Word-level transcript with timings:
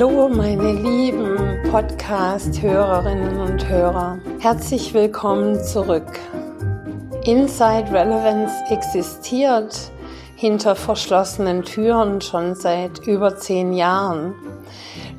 Hallo 0.00 0.28
meine 0.28 0.74
lieben 0.74 1.58
Podcast-Hörerinnen 1.72 3.40
und 3.40 3.68
Hörer. 3.68 4.20
Herzlich 4.38 4.94
willkommen 4.94 5.60
zurück. 5.64 6.06
Inside 7.24 7.90
Relevance 7.90 8.54
existiert 8.70 9.90
hinter 10.36 10.76
verschlossenen 10.76 11.64
Türen 11.64 12.20
schon 12.20 12.54
seit 12.54 13.08
über 13.08 13.38
zehn 13.38 13.72
Jahren. 13.72 14.36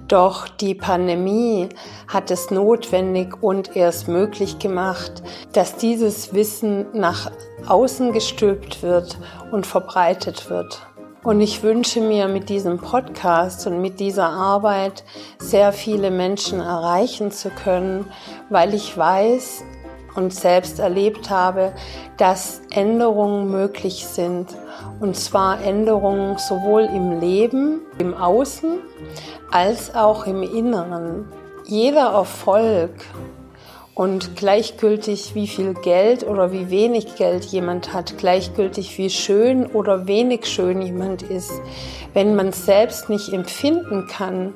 Doch 0.08 0.48
die 0.48 0.76
Pandemie 0.76 1.68
hat 2.08 2.32
es 2.32 2.50
notwendig 2.50 3.44
und 3.44 3.76
erst 3.76 4.08
möglich 4.08 4.60
gemacht, 4.60 5.22
dass 5.52 5.76
dieses 5.76 6.34
Wissen 6.34 6.86
nach 6.94 7.30
außen 7.68 8.14
gestülpt 8.14 8.82
wird 8.82 9.18
und 9.52 9.68
verbreitet 9.68 10.50
wird. 10.50 10.89
Und 11.22 11.42
ich 11.42 11.64
wünsche 11.64 12.00
mir 12.00 12.30
mit 12.30 12.48
diesem 12.48 12.78
Podcast 12.78 13.68
und 13.68 13.82
mit 13.82 14.00
dieser 14.00 14.30
Arbeit 14.30 15.04
sehr 15.38 15.74
viele 15.74 16.12
Menschen 16.12 16.62
erreichen 16.62 17.32
zu 17.32 17.50
können, 17.50 18.06
weil 18.50 18.74
ich 18.74 18.98
weiß 18.98 19.64
und 20.16 20.34
selbst 20.34 20.80
erlebt 20.80 21.30
habe, 21.30 21.74
dass 22.16 22.62
Änderungen 22.70 23.52
möglich 23.52 24.08
sind. 24.08 24.48
Und 25.02 25.18
zwar 25.18 25.62
Änderungen 25.62 26.38
sowohl 26.38 26.84
im 26.84 27.20
Leben, 27.20 27.82
im 27.98 28.14
Außen, 28.14 28.80
als 29.52 29.96
auch 29.96 30.26
im 30.26 30.42
Inneren. 30.42 31.26
Jeder 31.66 32.12
Erfolg 32.12 32.92
und 34.00 34.38
gleichgültig 34.38 35.36
wie 35.36 35.46
viel 35.46 35.74
Geld 35.74 36.26
oder 36.26 36.54
wie 36.54 36.70
wenig 36.70 37.18
Geld 37.18 37.44
jemand 37.44 37.92
hat, 37.92 38.18
gleichgültig 38.18 38.98
wie 38.98 39.10
schön 39.10 39.66
oder 39.66 40.08
wenig 40.08 40.46
schön 40.46 40.82
jemand 40.82 41.22
ist, 41.22 41.52
wenn 42.14 42.34
man 42.34 42.54
selbst 42.54 43.10
nicht 43.10 43.34
empfinden 43.34 44.08
kann 44.08 44.54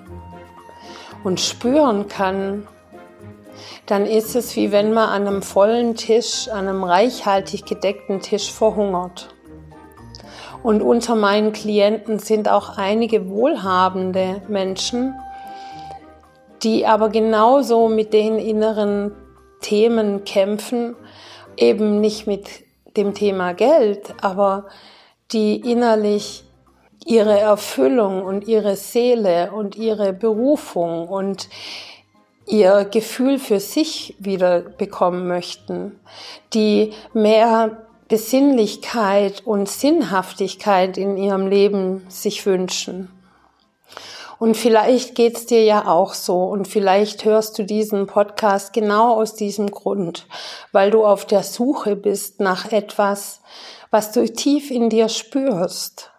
und 1.26 1.42
spüren 1.42 2.08
kann, 2.08 2.70
dann 3.86 4.06
ist 4.06 4.34
es 4.38 4.56
wie 4.56 4.72
wenn 4.72 4.94
man 4.94 5.10
an 5.10 5.28
einem 5.28 5.42
vollen 5.42 5.96
Tisch, 5.96 6.48
an 6.48 6.70
einem 6.70 6.86
reichhaltig 6.86 7.66
gedeckten 7.66 8.22
Tisch 8.22 8.50
verhungert. 8.50 9.28
Und 10.64 10.82
unter 10.82 11.16
meinen 11.16 11.52
Klienten 11.52 12.18
sind 12.18 12.48
auch 12.48 12.78
einige 12.78 13.30
wohlhabende 13.30 14.42
Menschen, 14.48 15.16
die 16.64 16.88
aber 16.88 17.10
genauso 17.10 17.90
mit 17.90 18.14
den 18.14 18.40
inneren 18.40 19.12
Themen 19.64 20.26
kämpfen, 20.26 20.96
eben 21.58 22.00
nicht 22.00 22.28
mit 22.28 22.48
dem 22.96 23.16
Thema 23.16 23.54
Geld, 23.54 24.14
aber 24.22 24.66
die 25.32 25.56
innerlich 25.56 26.44
ihre 27.06 27.40
Erfüllung 27.40 28.24
und 28.24 28.48
ihre 28.48 28.76
Seele 28.76 29.52
und 29.52 29.76
ihre 29.76 30.14
Berufung 30.14 31.08
und 31.08 31.50
ihr 32.46 32.86
Gefühl 32.86 33.40
für 33.40 33.60
sich 33.60 34.16
wieder 34.20 34.62
bekommen 34.62 35.28
möchten, 35.28 36.00
die 36.54 36.94
mehr 37.14 37.84
Besinnlichkeit 38.08 39.42
und 39.46 39.70
Sinnhaftigkeit 39.70 40.98
in 40.98 41.18
ihrem 41.18 41.48
Leben 41.48 42.06
sich 42.10 42.46
wünschen. 42.46 43.10
Und 44.44 44.58
vielleicht 44.58 45.16
geht's 45.16 45.46
dir 45.46 45.64
ja 45.64 45.88
auch 45.88 46.14
so 46.14 46.44
und 46.44 46.68
vielleicht 46.68 47.24
hörst 47.24 47.58
du 47.58 47.64
diesen 47.64 48.08
Podcast 48.08 48.74
genau 48.74 49.14
aus 49.14 49.36
diesem 49.36 49.72
Grund, 49.72 50.28
weil 50.74 50.92
du 50.92 51.06
auf 51.06 51.24
der 51.24 51.44
Suche 51.44 51.96
bist 51.96 52.42
nach 52.42 52.70
etwas, 52.70 53.40
was 53.90 54.12
du 54.12 54.30
tief 54.30 54.70
in 54.70 54.90
dir 54.90 55.08
spürst 55.08 56.12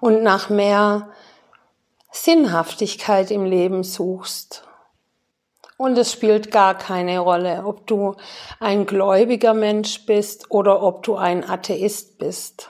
und 0.00 0.24
nach 0.24 0.50
mehr 0.50 1.10
Sinnhaftigkeit 2.10 3.30
im 3.30 3.44
Leben 3.44 3.84
suchst. 3.84 4.64
Und 5.76 5.96
es 5.96 6.10
spielt 6.10 6.50
gar 6.50 6.76
keine 6.76 7.20
Rolle, 7.20 7.62
ob 7.64 7.86
du 7.86 8.16
ein 8.58 8.84
gläubiger 8.84 9.54
Mensch 9.54 10.06
bist 10.06 10.50
oder 10.50 10.82
ob 10.82 11.04
du 11.04 11.14
ein 11.14 11.48
Atheist 11.48 12.18
bist. 12.18 12.68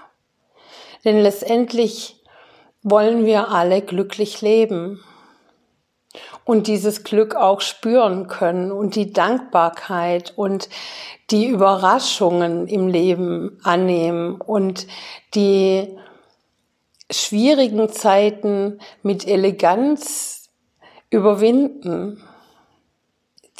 Denn 1.06 1.20
letztendlich 1.20 2.19
wollen 2.82 3.26
wir 3.26 3.50
alle 3.50 3.82
glücklich 3.82 4.40
leben 4.40 5.00
und 6.44 6.66
dieses 6.66 7.04
Glück 7.04 7.36
auch 7.36 7.60
spüren 7.60 8.26
können 8.26 8.72
und 8.72 8.96
die 8.96 9.12
Dankbarkeit 9.12 10.32
und 10.36 10.68
die 11.30 11.46
Überraschungen 11.46 12.66
im 12.66 12.88
Leben 12.88 13.60
annehmen 13.62 14.40
und 14.40 14.86
die 15.34 15.96
schwierigen 17.10 17.88
Zeiten 17.88 18.80
mit 19.02 19.26
Eleganz 19.26 20.50
überwinden. 21.10 22.22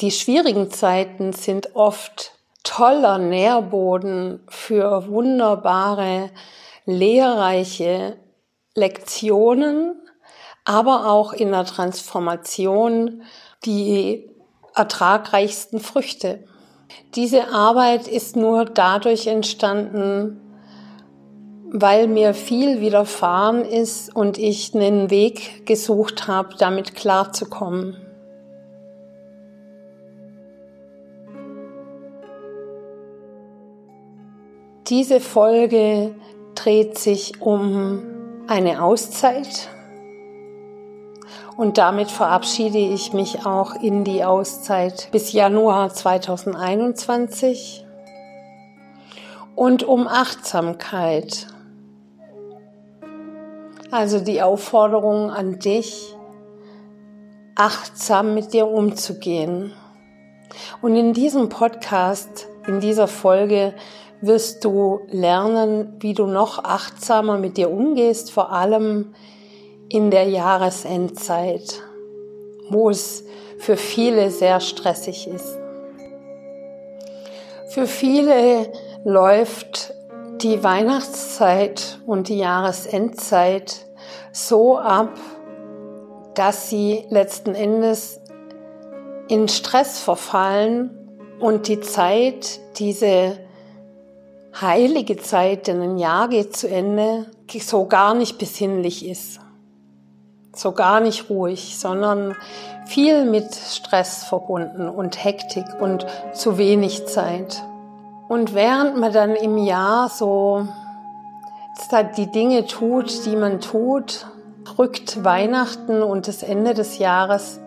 Die 0.01 0.11
schwierigen 0.11 0.71
Zeiten 0.71 1.31
sind 1.33 1.75
oft 1.75 2.33
toller 2.63 3.17
Nährboden 3.17 4.43
für 4.47 5.07
wunderbare, 5.07 6.31
lehrreiche 6.85 8.17
Lektionen, 8.75 10.01
aber 10.65 11.11
auch 11.11 11.33
in 11.33 11.51
der 11.51 11.65
Transformation 11.65 13.23
die 13.65 14.29
ertragreichsten 14.75 15.79
Früchte. 15.79 16.43
Diese 17.15 17.49
Arbeit 17.49 18.07
ist 18.07 18.35
nur 18.35 18.65
dadurch 18.65 19.27
entstanden, 19.27 20.39
weil 21.73 22.07
mir 22.07 22.33
viel 22.33 22.81
widerfahren 22.81 23.63
ist 23.63 24.13
und 24.13 24.37
ich 24.37 24.75
einen 24.75 25.09
Weg 25.09 25.65
gesucht 25.65 26.27
habe, 26.27 26.55
damit 26.57 26.95
klarzukommen. 26.95 27.95
Diese 34.87 35.21
Folge 35.21 36.13
dreht 36.55 36.97
sich 36.97 37.41
um 37.41 38.10
eine 38.51 38.83
Auszeit 38.83 39.69
und 41.55 41.77
damit 41.77 42.11
verabschiede 42.11 42.79
ich 42.79 43.13
mich 43.13 43.45
auch 43.45 43.75
in 43.75 44.03
die 44.03 44.25
Auszeit 44.25 45.07
bis 45.13 45.31
Januar 45.31 45.93
2021 45.93 47.85
und 49.55 49.83
um 49.83 50.05
Achtsamkeit. 50.05 51.47
Also 53.89 54.19
die 54.19 54.41
Aufforderung 54.41 55.31
an 55.31 55.59
dich, 55.59 56.13
achtsam 57.55 58.33
mit 58.33 58.51
dir 58.51 58.67
umzugehen. 58.67 59.71
Und 60.81 60.97
in 60.97 61.13
diesem 61.13 61.47
Podcast, 61.47 62.47
in 62.67 62.81
dieser 62.81 63.07
Folge 63.07 63.73
wirst 64.21 64.63
du 64.63 65.01
lernen, 65.09 65.95
wie 65.99 66.13
du 66.13 66.27
noch 66.27 66.63
achtsamer 66.63 67.37
mit 67.37 67.57
dir 67.57 67.71
umgehst, 67.71 68.31
vor 68.31 68.51
allem 68.51 69.13
in 69.89 70.11
der 70.11 70.29
Jahresendzeit, 70.29 71.81
wo 72.69 72.89
es 72.89 73.25
für 73.57 73.77
viele 73.77 74.31
sehr 74.31 74.59
stressig 74.59 75.27
ist. 75.27 75.57
Für 77.69 77.87
viele 77.87 78.71
läuft 79.03 79.93
die 80.41 80.63
Weihnachtszeit 80.63 81.99
und 82.05 82.29
die 82.29 82.37
Jahresendzeit 82.37 83.85
so 84.31 84.77
ab, 84.77 85.11
dass 86.35 86.69
sie 86.69 87.05
letzten 87.09 87.53
Endes 87.53 88.21
in 89.27 89.47
Stress 89.47 89.99
verfallen 89.99 91.01
und 91.39 91.67
die 91.67 91.79
Zeit, 91.79 92.59
diese 92.77 93.37
heilige 94.59 95.17
Zeit, 95.17 95.67
denn 95.67 95.81
ein 95.81 95.97
Jahr 95.97 96.27
geht 96.27 96.55
zu 96.55 96.67
Ende, 96.67 97.27
so 97.59 97.85
gar 97.85 98.13
nicht 98.13 98.37
besinnlich 98.37 99.07
ist. 99.07 99.39
So 100.53 100.73
gar 100.73 100.99
nicht 100.99 101.29
ruhig, 101.29 101.77
sondern 101.77 102.35
viel 102.85 103.25
mit 103.25 103.55
Stress 103.55 104.25
verbunden 104.25 104.89
und 104.89 105.23
Hektik 105.23 105.65
und 105.79 106.05
zu 106.33 106.57
wenig 106.57 107.05
Zeit. 107.07 107.63
Und 108.27 108.53
während 108.53 108.97
man 108.97 109.13
dann 109.13 109.35
im 109.35 109.57
Jahr 109.57 110.09
so 110.09 110.67
die 112.17 112.31
Dinge 112.31 112.65
tut, 112.67 113.25
die 113.25 113.35
man 113.35 113.59
tut, 113.59 114.27
rückt 114.77 115.23
Weihnachten 115.23 116.01
und 116.03 116.27
das 116.27 116.43
Ende 116.43 116.73
des 116.73 116.97
Jahres 116.97 117.59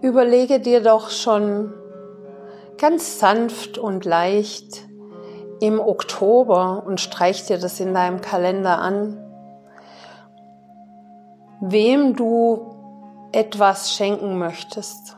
überlege 0.00 0.60
dir 0.60 0.82
doch 0.82 1.10
schon 1.10 1.74
ganz 2.78 3.18
sanft 3.18 3.76
und 3.76 4.06
leicht 4.06 4.88
im 5.60 5.78
Oktober 5.78 6.84
und 6.86 7.02
streich 7.02 7.44
dir 7.44 7.58
das 7.58 7.80
in 7.80 7.92
deinem 7.92 8.22
Kalender 8.22 8.78
an, 8.78 9.22
wem 11.60 12.16
du 12.16 12.70
etwas 13.32 13.92
schenken 13.92 14.38
möchtest 14.38 15.15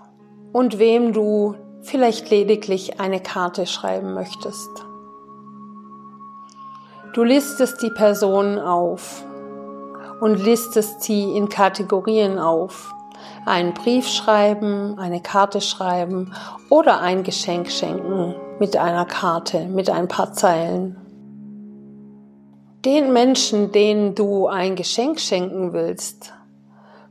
und 0.53 0.79
wem 0.79 1.13
du 1.13 1.55
vielleicht 1.83 2.31
lediglich 2.31 3.01
eine 3.01 3.21
Karte 3.21 3.67
schreiben 3.67 4.15
möchtest. 4.15 4.71
Du 7.15 7.25
listest 7.25 7.83
die 7.83 7.91
Person 7.91 8.59
auf 8.59 9.25
und 10.21 10.45
listest 10.45 11.03
sie 11.03 11.37
in 11.37 11.49
Kategorien 11.49 12.39
auf. 12.39 12.93
Einen 13.47 13.73
Brief 13.73 14.07
schreiben, 14.07 14.99
eine 14.99 15.21
Karte 15.23 15.61
schreiben 15.61 16.35
oder 16.69 17.01
ein 17.01 17.23
Geschenk 17.23 17.71
schenken 17.71 18.35
mit 18.59 18.77
einer 18.77 19.05
Karte, 19.07 19.67
mit 19.67 19.91
ein 19.91 20.09
paar 20.09 20.33
Zeilen. 20.33 20.97
Den 22.85 23.13
Menschen, 23.13 23.73
denen 23.73 24.15
du 24.15 24.47
ein 24.47 24.77
Geschenk 24.77 25.19
schenken 25.19 25.73
willst, 25.73 26.33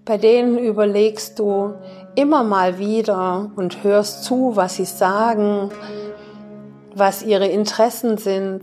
bei 0.05 0.17
denen 0.17 0.57
überlegst 0.57 1.39
du 1.39 1.73
immer 2.17 2.43
mal 2.43 2.79
wieder 2.79 3.51
und 3.55 3.83
hörst 3.83 4.23
zu, 4.23 4.55
was 4.55 4.75
sie 4.75 4.85
sagen, 4.85 5.69
was 6.95 7.21
ihre 7.21 7.45
Interessen 7.45 8.17
sind, 8.17 8.61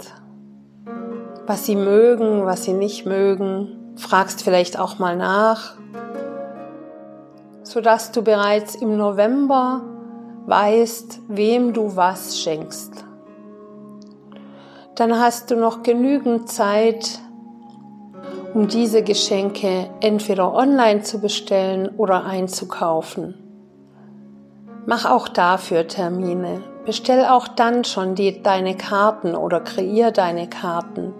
was 1.46 1.64
sie 1.64 1.76
mögen, 1.76 2.44
was 2.46 2.64
sie 2.64 2.72
nicht 2.72 3.06
mögen, 3.06 3.94
fragst 3.94 4.42
vielleicht 4.42 4.76
auch 4.76 4.98
mal 4.98 5.16
nach, 5.16 5.76
sodass 7.62 8.10
du 8.10 8.22
bereits 8.22 8.74
im 8.74 8.96
November 8.96 9.82
weißt, 10.46 11.20
wem 11.28 11.72
du 11.72 11.94
was 11.94 12.40
schenkst. 12.40 13.04
Dann 14.96 15.20
hast 15.20 15.52
du 15.52 15.56
noch 15.56 15.84
genügend 15.84 16.48
Zeit, 16.48 17.20
um 18.52 18.66
diese 18.66 19.04
Geschenke 19.04 19.90
entweder 20.00 20.52
online 20.52 21.02
zu 21.02 21.20
bestellen 21.20 21.88
oder 21.96 22.24
einzukaufen. 22.24 23.43
Mach 24.86 25.06
auch 25.06 25.28
dafür 25.28 25.88
Termine. 25.88 26.62
Bestell 26.84 27.24
auch 27.24 27.48
dann 27.48 27.84
schon 27.84 28.14
die, 28.14 28.42
deine 28.42 28.76
Karten 28.76 29.34
oder 29.34 29.60
kreier 29.60 30.12
deine 30.12 30.46
Karten, 30.48 31.14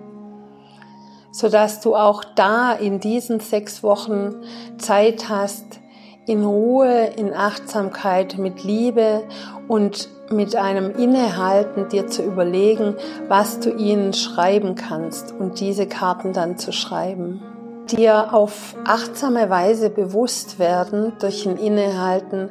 sodass 1.31 1.81
du 1.81 1.97
auch 1.97 2.23
da 2.23 2.73
in 2.73 3.01
diesen 3.01 3.41
sechs 3.41 3.83
Wochen 3.83 4.43
Zeit 4.77 5.31
hast, 5.31 5.81
in 6.27 6.45
Ruhe, 6.45 7.07
in 7.17 7.33
Achtsamkeit, 7.33 8.37
mit 8.37 8.63
Liebe 8.65 9.25
und 9.69 10.11
mit 10.31 10.57
einem 10.57 10.91
Innehalten 10.91 11.89
dir 11.89 12.07
zu 12.07 12.23
überlegen, 12.23 12.97
was 13.29 13.61
du 13.61 13.71
ihnen 13.71 14.13
schreiben 14.13 14.75
kannst 14.75 15.33
und 15.33 15.61
diese 15.61 15.87
Karten 15.87 16.35
dann 16.35 16.59
zu 16.59 16.73
schreiben. 16.73 17.43
Dir 17.91 18.33
auf 18.33 18.75
achtsame 18.87 19.51
Weise 19.51 19.91
bewusst 19.91 20.59
werden 20.59 21.13
durch 21.19 21.47
ein 21.47 21.57
Innehalten, 21.57 22.51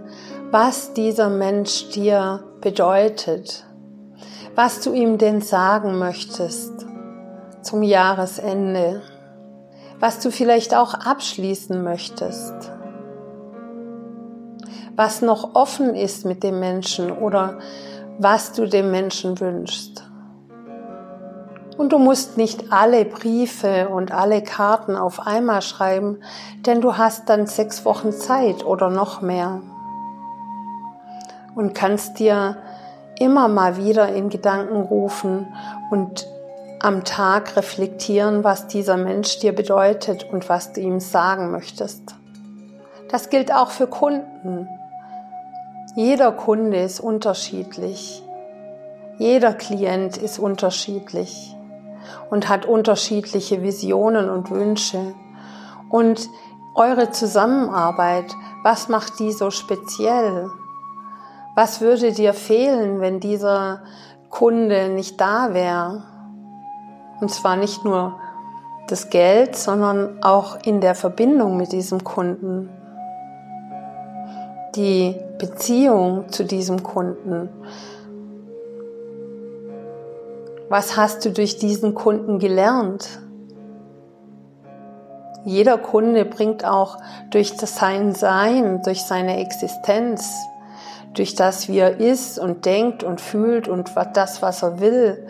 was 0.51 0.93
dieser 0.93 1.29
Mensch 1.29 1.89
dir 1.89 2.43
bedeutet, 2.61 3.65
was 4.55 4.81
du 4.81 4.93
ihm 4.93 5.17
denn 5.17 5.41
sagen 5.41 5.97
möchtest 5.97 6.85
zum 7.61 7.81
Jahresende, 7.81 9.01
was 9.99 10.19
du 10.19 10.29
vielleicht 10.31 10.75
auch 10.75 10.93
abschließen 10.93 11.83
möchtest 11.83 12.73
was 14.95 15.21
noch 15.21 15.55
offen 15.55 15.95
ist 15.95 16.25
mit 16.25 16.43
dem 16.43 16.59
Menschen 16.59 17.11
oder 17.11 17.59
was 18.19 18.53
du 18.53 18.67
dem 18.67 18.91
Menschen 18.91 19.39
wünschst. 19.39 20.03
Und 21.77 21.91
du 21.91 21.97
musst 21.97 22.37
nicht 22.37 22.71
alle 22.71 23.03
Briefe 23.03 23.89
und 23.89 24.11
alle 24.11 24.43
Karten 24.43 24.95
auf 24.95 25.25
einmal 25.25 25.61
schreiben, 25.61 26.19
denn 26.65 26.81
du 26.81 26.97
hast 26.97 27.29
dann 27.29 27.47
sechs 27.47 27.83
Wochen 27.83 28.11
Zeit 28.11 28.63
oder 28.63 28.89
noch 28.89 29.21
mehr. 29.21 29.61
Und 31.55 31.73
kannst 31.73 32.19
dir 32.19 32.57
immer 33.19 33.47
mal 33.47 33.77
wieder 33.77 34.09
in 34.09 34.29
Gedanken 34.29 34.81
rufen 34.81 35.47
und 35.89 36.27
am 36.79 37.03
Tag 37.05 37.55
reflektieren, 37.55 38.43
was 38.43 38.67
dieser 38.67 38.97
Mensch 38.97 39.39
dir 39.39 39.55
bedeutet 39.55 40.25
und 40.31 40.49
was 40.49 40.73
du 40.73 40.81
ihm 40.81 40.99
sagen 40.99 41.51
möchtest. 41.51 42.15
Das 43.09 43.29
gilt 43.29 43.53
auch 43.53 43.69
für 43.69 43.87
Kunden. 43.87 44.67
Jeder 45.95 46.31
Kunde 46.31 46.81
ist 46.81 46.99
unterschiedlich. 46.99 48.23
Jeder 49.17 49.53
Klient 49.53 50.17
ist 50.17 50.39
unterschiedlich 50.39 51.55
und 52.29 52.49
hat 52.49 52.65
unterschiedliche 52.65 53.61
Visionen 53.61 54.29
und 54.29 54.51
Wünsche. 54.51 55.13
Und 55.89 56.29
eure 56.75 57.11
Zusammenarbeit, 57.11 58.35
was 58.63 58.89
macht 58.89 59.19
die 59.19 59.31
so 59.31 59.51
speziell? 59.51 60.49
Was 61.55 61.81
würde 61.81 62.11
dir 62.11 62.33
fehlen, 62.33 62.99
wenn 62.99 63.19
dieser 63.19 63.83
Kunde 64.29 64.89
nicht 64.89 65.21
da 65.21 65.53
wäre? 65.53 66.03
Und 67.21 67.29
zwar 67.29 67.55
nicht 67.55 67.85
nur 67.85 68.19
das 68.87 69.09
Geld, 69.09 69.55
sondern 69.55 70.23
auch 70.23 70.57
in 70.63 70.81
der 70.81 70.95
Verbindung 70.95 71.57
mit 71.57 71.71
diesem 71.71 72.03
Kunden 72.03 72.69
die 74.75 75.15
Beziehung 75.37 76.29
zu 76.29 76.43
diesem 76.45 76.83
Kunden? 76.83 77.49
Was 80.69 80.97
hast 80.97 81.25
du 81.25 81.31
durch 81.31 81.57
diesen 81.57 81.93
Kunden 81.93 82.39
gelernt? 82.39 83.19
Jeder 85.45 85.77
Kunde 85.77 86.23
bringt 86.23 86.63
auch 86.63 86.97
durch 87.31 87.53
sein 87.57 88.15
Sein, 88.15 88.81
durch 88.83 89.03
seine 89.03 89.39
Existenz, 89.39 90.33
durch 91.13 91.35
das, 91.35 91.67
wie 91.67 91.79
er 91.79 91.99
ist 91.99 92.39
und 92.39 92.65
denkt 92.65 93.03
und 93.03 93.19
fühlt 93.19 93.67
und 93.67 93.91
das, 94.13 94.41
was 94.41 94.63
er 94.63 94.79
will, 94.79 95.27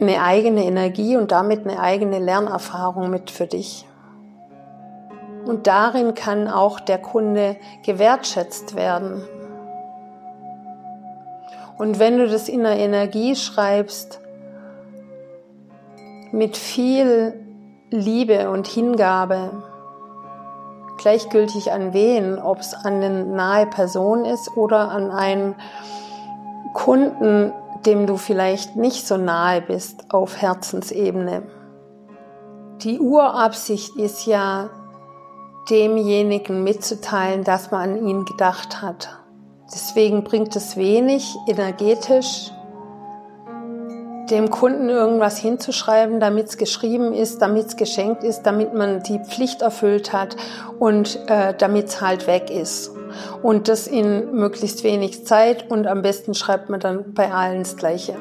eine 0.00 0.22
eigene 0.22 0.64
Energie 0.64 1.16
und 1.16 1.32
damit 1.32 1.66
eine 1.66 1.80
eigene 1.80 2.18
Lernerfahrung 2.18 3.08
mit 3.08 3.30
für 3.30 3.46
dich. 3.46 3.86
Und 5.44 5.66
darin 5.66 6.14
kann 6.14 6.48
auch 6.48 6.78
der 6.78 6.98
Kunde 6.98 7.56
gewertschätzt 7.84 8.76
werden. 8.76 9.24
Und 11.82 11.98
wenn 11.98 12.16
du 12.16 12.28
das 12.28 12.48
in 12.48 12.62
der 12.62 12.76
Energie 12.76 13.34
schreibst, 13.34 14.20
mit 16.30 16.56
viel 16.56 17.34
Liebe 17.90 18.50
und 18.50 18.68
Hingabe, 18.68 19.50
gleichgültig 20.96 21.72
an 21.72 21.92
wen, 21.92 22.38
ob 22.38 22.60
es 22.60 22.72
an 22.72 23.02
eine 23.02 23.24
nahe 23.24 23.66
Person 23.66 24.24
ist 24.24 24.56
oder 24.56 24.92
an 24.92 25.10
einen 25.10 25.56
Kunden, 26.72 27.52
dem 27.84 28.06
du 28.06 28.16
vielleicht 28.16 28.76
nicht 28.76 29.04
so 29.04 29.16
nahe 29.16 29.60
bist 29.60 30.04
auf 30.14 30.40
Herzensebene. 30.40 31.42
Die 32.84 33.00
Urabsicht 33.00 33.96
ist 33.96 34.24
ja, 34.24 34.70
demjenigen 35.68 36.62
mitzuteilen, 36.62 37.42
dass 37.42 37.72
man 37.72 37.90
an 37.90 38.06
ihn 38.06 38.24
gedacht 38.24 38.82
hat. 38.82 39.21
Deswegen 39.74 40.22
bringt 40.22 40.54
es 40.54 40.76
wenig 40.76 41.36
energetisch, 41.46 42.50
dem 44.30 44.50
Kunden 44.50 44.88
irgendwas 44.88 45.38
hinzuschreiben, 45.38 46.20
damit 46.20 46.48
es 46.48 46.56
geschrieben 46.56 47.12
ist, 47.12 47.40
damit 47.42 47.66
es 47.66 47.76
geschenkt 47.76 48.22
ist, 48.22 48.42
damit 48.42 48.74
man 48.74 49.02
die 49.02 49.18
Pflicht 49.18 49.62
erfüllt 49.62 50.12
hat 50.12 50.36
und 50.78 51.18
äh, 51.28 51.54
damit 51.56 51.88
es 51.88 52.00
halt 52.00 52.26
weg 52.26 52.50
ist. 52.50 52.92
Und 53.42 53.68
das 53.68 53.86
in 53.86 54.32
möglichst 54.32 54.84
wenig 54.84 55.26
Zeit 55.26 55.70
und 55.70 55.86
am 55.86 56.02
besten 56.02 56.34
schreibt 56.34 56.70
man 56.70 56.80
dann 56.80 57.14
bei 57.14 57.32
allen 57.32 57.62
das 57.62 57.76
Gleiche. 57.76 58.14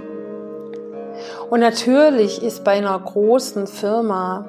Und 1.50 1.60
natürlich 1.60 2.42
ist 2.42 2.64
bei 2.64 2.74
einer 2.74 2.98
großen 2.98 3.68
Firma 3.68 4.46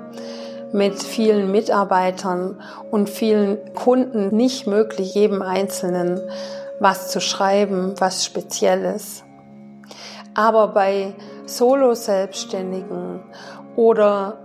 mit 0.72 1.02
vielen 1.02 1.50
Mitarbeitern 1.50 2.60
und 2.90 3.10
vielen 3.10 3.58
Kunden 3.74 4.34
nicht 4.34 4.66
möglich, 4.66 5.14
jedem 5.14 5.42
Einzelnen 5.42 6.20
was 6.82 7.10
zu 7.10 7.20
schreiben, 7.20 7.94
was 7.98 8.24
Spezielles. 8.24 9.22
Aber 10.34 10.68
bei 10.68 11.14
Solo-Selbstständigen 11.46 13.20
oder 13.76 14.38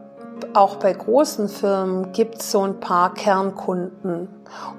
auch 0.53 0.75
bei 0.75 0.93
großen 0.93 1.49
Firmen 1.49 2.11
gibt 2.11 2.39
es 2.39 2.51
so 2.51 2.61
ein 2.61 2.79
paar 2.79 3.15
Kernkunden. 3.15 4.27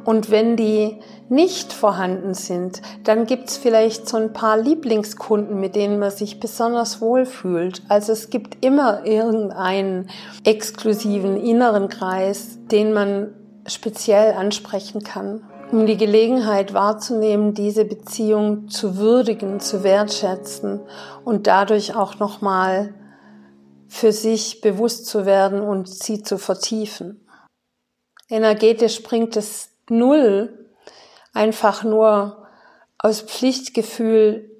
Und 0.05 0.31
wenn 0.31 0.57
die 0.57 1.01
nicht 1.29 1.73
vorhanden 1.73 2.35
sind, 2.35 2.81
dann 3.05 3.27
gibt 3.27 3.49
es 3.49 3.57
vielleicht 3.57 4.09
so 4.09 4.19
ein 4.19 4.33
paar 4.33 4.57
Lieblingskunden, 4.57 5.59
mit 5.59 5.75
denen 5.75 5.99
man 5.99 6.13
sich 6.13 6.39
besonders 6.39 7.01
wohlfühlt. 7.01 7.83
Also 7.89 8.13
es 8.13 8.31
gibt 8.31 8.65
immer 8.65 9.05
irgendeinen 9.05 10.11
exklusiven 10.45 11.37
inneren 11.37 11.89
Kreis, 11.89 12.59
den 12.71 12.93
man 12.93 13.35
speziell 13.67 14.35
ansprechen 14.35 15.03
kann, 15.03 15.43
um 15.71 15.87
die 15.87 15.97
Gelegenheit 15.97 16.73
wahrzunehmen, 16.73 17.55
diese 17.55 17.85
Beziehung 17.85 18.69
zu 18.69 18.97
würdigen, 18.97 19.61
zu 19.61 19.83
wertschätzen 19.83 20.81
und 21.25 21.47
dadurch 21.47 21.95
auch 21.95 22.19
nochmal 22.19 22.95
für 23.89 24.13
sich 24.13 24.61
bewusst 24.61 25.07
zu 25.07 25.27
werden 25.27 25.61
und 25.61 25.89
sie 25.89 26.23
zu 26.23 26.39
vertiefen. 26.39 27.27
Energetisch 28.29 29.03
bringt 29.03 29.37
es 29.37 29.71
null, 29.89 30.67
einfach 31.33 31.85
nur 31.85 32.47
aus 32.99 33.21
Pflichtgefühl 33.23 34.51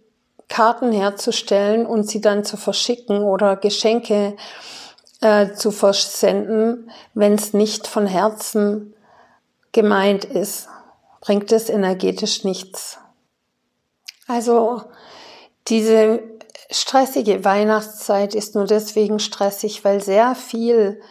Karten 0.49 0.93
herzustellen 0.93 1.85
und 1.87 2.09
sie 2.09 2.23
dann 2.23 2.45
zu 2.45 2.57
verschicken 2.57 3.23
oder 3.23 3.57
Geschenke 3.57 4.37
äh, 5.21 5.53
zu 5.53 5.71
versenden, 5.71 6.91
wenn 7.13 7.35
es 7.35 7.53
nicht 7.53 7.87
von 7.87 8.07
Herzen 8.07 8.95
gemeint 9.73 10.25
ist, 10.25 10.69
bringt 11.29 11.53
es 11.53 11.69
energetisch 11.69 12.43
nichts. 12.45 12.97
Also 14.27 14.85
diese 15.67 16.21
stressige 16.71 17.45
Weihnachtszeit 17.45 18.35
ist 18.35 18.55
nur 18.55 18.65
deswegen 18.65 19.19
stressig, 19.19 19.85
weil 19.85 20.03
sehr 20.03 20.35
viel 20.35 21.03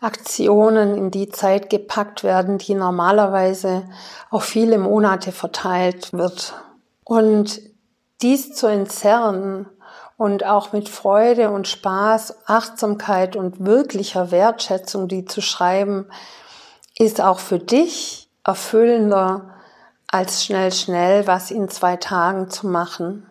Aktionen 0.00 0.96
in 0.96 1.10
die 1.10 1.28
Zeit 1.28 1.68
gepackt 1.68 2.24
werden, 2.24 2.56
die 2.56 2.72
normalerweise 2.72 3.84
auf 4.30 4.44
viele 4.44 4.78
Monate 4.78 5.30
verteilt 5.30 6.14
wird. 6.14 6.54
Und 7.04 7.60
dies 8.22 8.54
zu 8.54 8.68
entzerren 8.68 9.68
und 10.16 10.46
auch 10.46 10.72
mit 10.72 10.88
Freude 10.88 11.50
und 11.50 11.68
Spaß, 11.68 12.48
Achtsamkeit 12.48 13.36
und 13.36 13.62
wirklicher 13.62 14.30
Wertschätzung 14.30 15.06
die 15.06 15.26
zu 15.26 15.42
schreiben, 15.42 16.06
ist 16.98 17.20
auch 17.20 17.40
für 17.40 17.58
dich 17.58 18.30
erfüllender 18.42 19.52
als 20.16 20.44
schnell, 20.44 20.72
schnell 20.72 21.26
was 21.26 21.50
in 21.50 21.68
zwei 21.68 21.96
Tagen 21.96 22.50
zu 22.50 22.66
machen. 22.66 23.26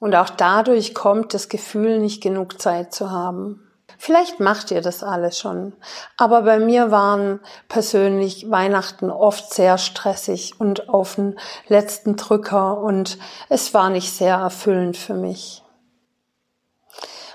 Und 0.00 0.14
auch 0.14 0.30
dadurch 0.30 0.94
kommt 0.94 1.34
das 1.34 1.48
Gefühl, 1.48 1.98
nicht 1.98 2.22
genug 2.22 2.60
Zeit 2.60 2.92
zu 2.92 3.10
haben. 3.10 3.70
Vielleicht 3.98 4.40
macht 4.40 4.70
ihr 4.70 4.80
das 4.80 5.02
alles 5.02 5.38
schon. 5.38 5.74
Aber 6.16 6.42
bei 6.42 6.58
mir 6.58 6.90
waren 6.90 7.40
persönlich 7.68 8.50
Weihnachten 8.50 9.10
oft 9.10 9.52
sehr 9.52 9.76
stressig 9.76 10.58
und 10.58 10.88
auf 10.88 11.16
den 11.16 11.38
letzten 11.68 12.16
Drücker 12.16 12.78
und 12.78 13.18
es 13.48 13.74
war 13.74 13.90
nicht 13.90 14.12
sehr 14.12 14.36
erfüllend 14.36 14.96
für 14.96 15.14
mich. 15.14 15.62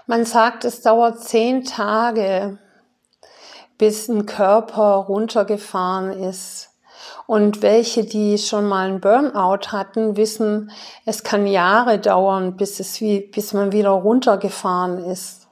Man 0.08 0.26
sagt, 0.26 0.66
es 0.66 0.82
dauert 0.82 1.20
zehn 1.20 1.66
Tage, 1.66 2.58
bis 3.78 4.08
ein 4.08 4.26
Körper 4.26 4.96
runtergefahren 4.96 6.12
ist. 6.12 6.72
Und 7.28 7.62
welche, 7.62 8.04
die 8.04 8.38
schon 8.38 8.68
mal 8.68 8.88
einen 8.88 9.02
Burnout 9.02 9.72
hatten, 9.72 10.16
wissen, 10.16 10.72
es 11.06 11.24
kann 11.24 11.48
Jahre 11.48 12.00
dauern, 12.00 12.56
bis 12.56 12.80
es 12.80 13.02
wie, 13.02 13.22
bis 13.22 13.54
man 13.54 13.72
wieder 13.72 13.90
runtergefahren 13.90 15.04
ist. 15.06 15.46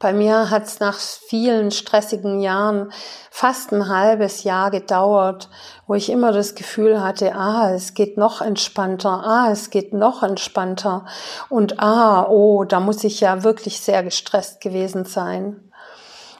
Bei 0.00 0.12
mir 0.12 0.50
hat 0.50 0.66
es 0.66 0.78
nach 0.78 0.96
vielen 0.96 1.72
stressigen 1.72 2.40
Jahren 2.40 2.92
fast 3.32 3.72
ein 3.72 3.88
halbes 3.88 4.44
Jahr 4.44 4.70
gedauert, 4.70 5.48
wo 5.88 5.94
ich 5.94 6.08
immer 6.08 6.30
das 6.30 6.54
Gefühl 6.54 7.02
hatte, 7.02 7.34
ah, 7.34 7.72
es 7.74 7.94
geht 7.94 8.16
noch 8.16 8.40
entspannter, 8.40 9.24
ah, 9.24 9.48
es 9.50 9.70
geht 9.70 9.92
noch 9.92 10.22
entspannter 10.22 11.04
und 11.48 11.80
ah, 11.80 12.28
oh, 12.28 12.62
da 12.62 12.78
muss 12.78 13.02
ich 13.02 13.20
ja 13.20 13.42
wirklich 13.42 13.80
sehr 13.80 14.04
gestresst 14.04 14.60
gewesen 14.60 15.04
sein. 15.04 15.67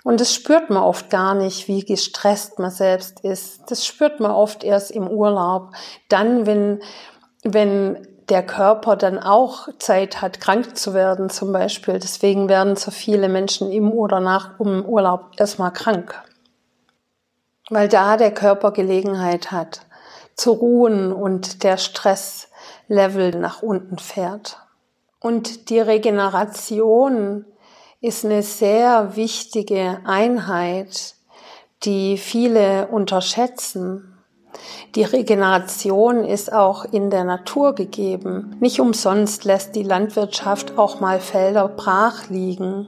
Und 0.09 0.23
das 0.23 0.33
spürt 0.33 0.71
man 0.71 0.83
oft 0.83 1.11
gar 1.11 1.35
nicht, 1.35 1.69
wie 1.69 1.85
gestresst 1.85 2.59
man 2.59 2.71
selbst 2.71 3.21
ist. 3.21 3.71
Das 3.71 3.85
spürt 3.85 4.21
man 4.21 4.31
oft 4.31 4.65
erst 4.65 4.91
im 4.91 5.07
Urlaub. 5.07 5.73
Dann, 6.09 6.47
wenn, 6.47 6.81
wenn 7.43 8.09
der 8.31 8.43
Körper 8.43 8.97
dann 8.97 9.19
auch 9.19 9.69
Zeit 9.79 10.23
hat, 10.23 10.41
krank 10.41 10.79
zu 10.79 10.95
werden 10.95 11.29
zum 11.29 11.53
Beispiel. 11.53 11.99
Deswegen 11.99 12.49
werden 12.49 12.75
so 12.77 12.91
viele 12.91 13.29
Menschen 13.29 13.71
im 13.71 13.93
oder 13.93 14.19
nach 14.19 14.57
dem 14.57 14.83
Urlaub 14.87 15.33
erstmal 15.37 15.75
krank. 15.75 16.19
Weil 17.69 17.89
da 17.89 18.17
der 18.17 18.33
Körper 18.33 18.73
Gelegenheit 18.73 19.53
hat 19.53 19.83
zu 20.37 20.53
ruhen 20.53 21.13
und 21.13 21.65
der 21.65 21.77
Stresslevel 21.77 23.33
nach 23.33 23.61
unten 23.61 23.99
fährt. 23.99 24.57
Und 25.21 25.69
die 25.69 25.81
Regeneration 25.81 27.45
ist 28.01 28.25
eine 28.25 28.43
sehr 28.43 29.17
wichtige 29.17 29.99
Einheit, 30.05 31.15
die 31.83 32.17
viele 32.17 32.87
unterschätzen. 32.89 34.15
Die 34.95 35.03
Regeneration 35.03 36.25
ist 36.25 36.53
auch 36.53 36.85
in 36.85 37.11
der 37.11 37.25
Natur 37.25 37.75
gegeben. 37.75 38.57
Nicht 38.61 38.81
umsonst 38.81 39.45
lässt 39.45 39.75
die 39.75 39.83
Landwirtschaft 39.83 40.79
auch 40.79 41.01
mal 41.01 41.19
Felder 41.19 41.69
brach 41.69 42.29
liegen. 42.31 42.87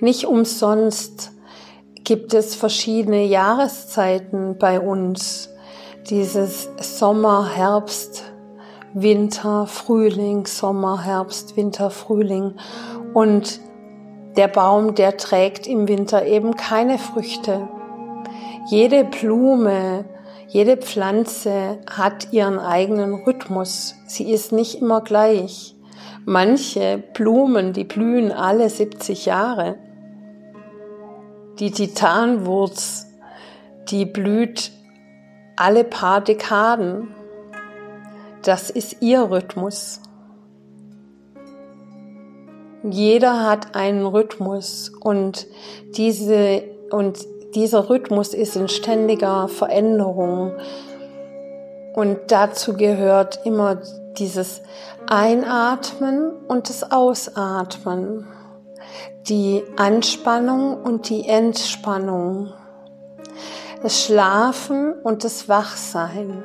Nicht 0.00 0.26
umsonst 0.26 1.32
gibt 2.04 2.34
es 2.34 2.54
verschiedene 2.54 3.24
Jahreszeiten 3.24 4.58
bei 4.58 4.80
uns. 4.80 5.48
Dieses 6.10 6.68
Sommer, 6.78 7.48
Herbst, 7.54 8.24
Winter, 8.92 9.66
Frühling, 9.66 10.46
Sommer, 10.46 11.02
Herbst, 11.02 11.56
Winter, 11.56 11.88
Frühling. 11.90 12.54
Und 13.14 13.60
der 14.36 14.48
Baum, 14.48 14.94
der 14.94 15.16
trägt 15.16 15.66
im 15.66 15.88
Winter 15.88 16.24
eben 16.26 16.56
keine 16.56 16.98
Früchte. 16.98 17.68
Jede 18.68 19.04
Blume, 19.04 20.04
jede 20.48 20.76
Pflanze 20.76 21.78
hat 21.90 22.32
ihren 22.32 22.58
eigenen 22.58 23.14
Rhythmus. 23.14 23.94
Sie 24.06 24.30
ist 24.30 24.52
nicht 24.52 24.80
immer 24.80 25.00
gleich. 25.00 25.74
Manche 26.24 27.02
Blumen, 27.14 27.72
die 27.72 27.84
blühen 27.84 28.30
alle 28.32 28.70
70 28.70 29.26
Jahre. 29.26 29.76
Die 31.58 31.70
Titanwurz, 31.70 33.06
die 33.90 34.06
blüht 34.06 34.72
alle 35.56 35.84
paar 35.84 36.20
Dekaden. 36.20 37.08
Das 38.42 38.70
ist 38.70 38.96
ihr 39.00 39.30
Rhythmus. 39.30 40.00
Jeder 42.84 43.44
hat 43.44 43.76
einen 43.76 44.04
Rhythmus 44.04 44.90
und 45.00 45.46
diese, 45.96 46.64
und 46.90 47.18
dieser 47.54 47.88
Rhythmus 47.88 48.34
ist 48.34 48.56
in 48.56 48.68
ständiger 48.68 49.48
Veränderung. 49.48 50.52
Und 51.94 52.18
dazu 52.28 52.74
gehört 52.74 53.40
immer 53.44 53.78
dieses 54.18 54.62
Einatmen 55.06 56.32
und 56.48 56.68
das 56.68 56.90
Ausatmen, 56.90 58.26
die 59.28 59.62
Anspannung 59.76 60.82
und 60.82 61.08
die 61.08 61.28
Entspannung. 61.28 62.52
das 63.82 64.04
Schlafen 64.04 64.92
und 64.92 65.24
das 65.24 65.48
Wachsein, 65.48 66.44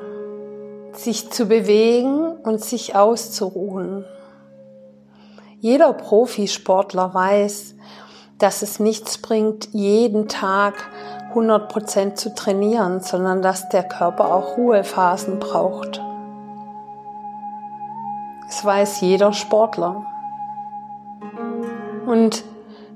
sich 0.93 1.29
zu 1.29 1.45
bewegen 1.45 2.35
und 2.43 2.63
sich 2.63 2.95
auszuruhen. 2.95 4.05
Jeder 5.59 5.91
Profisportler 5.93 7.15
weiß, 7.15 7.75
dass 8.37 8.61
es 8.61 8.79
nichts 8.79 9.17
bringt, 9.17 9.69
jeden 9.73 10.27
Tag 10.27 10.75
100 11.29 11.67
Prozent 11.67 12.19
zu 12.19 12.35
trainieren, 12.35 13.01
sondern 13.01 13.41
dass 13.41 13.67
der 13.69 13.83
Körper 13.83 14.33
auch 14.33 14.57
Ruhephasen 14.57 15.39
braucht. 15.39 15.99
Das 18.45 18.63
weiß 18.63 19.01
jeder 19.01 19.33
Sportler. 19.33 20.05
Und 22.05 22.43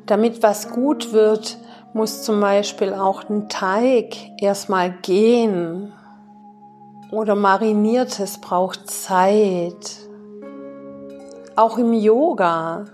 damit 0.05 0.43
was 0.43 0.69
gut 0.69 1.13
wird, 1.13 1.57
muss 1.93 2.21
zum 2.21 2.39
Beispiel 2.39 2.93
auch 2.93 3.27
ein 3.27 3.49
Teig 3.49 4.15
erstmal 4.39 4.91
gehen. 4.91 5.93
Oder 7.11 7.35
mariniertes 7.35 8.39
braucht 8.39 8.89
Zeit. 8.89 10.10
Auch 11.55 11.77
im 11.77 11.93
Yoga. 11.93 12.85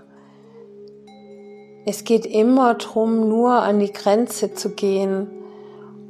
Es 1.86 2.02
geht 2.04 2.26
immer 2.26 2.74
darum, 2.74 3.28
nur 3.28 3.52
an 3.52 3.78
die 3.78 3.92
Grenze 3.92 4.52
zu 4.54 4.70
gehen 4.70 5.28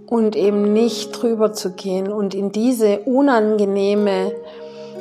und 0.06 0.34
eben 0.34 0.72
nicht 0.72 1.12
drüber 1.12 1.52
zu 1.52 1.72
gehen 1.72 2.10
und 2.10 2.34
in 2.34 2.50
diese 2.50 3.00
unangenehme 3.00 4.32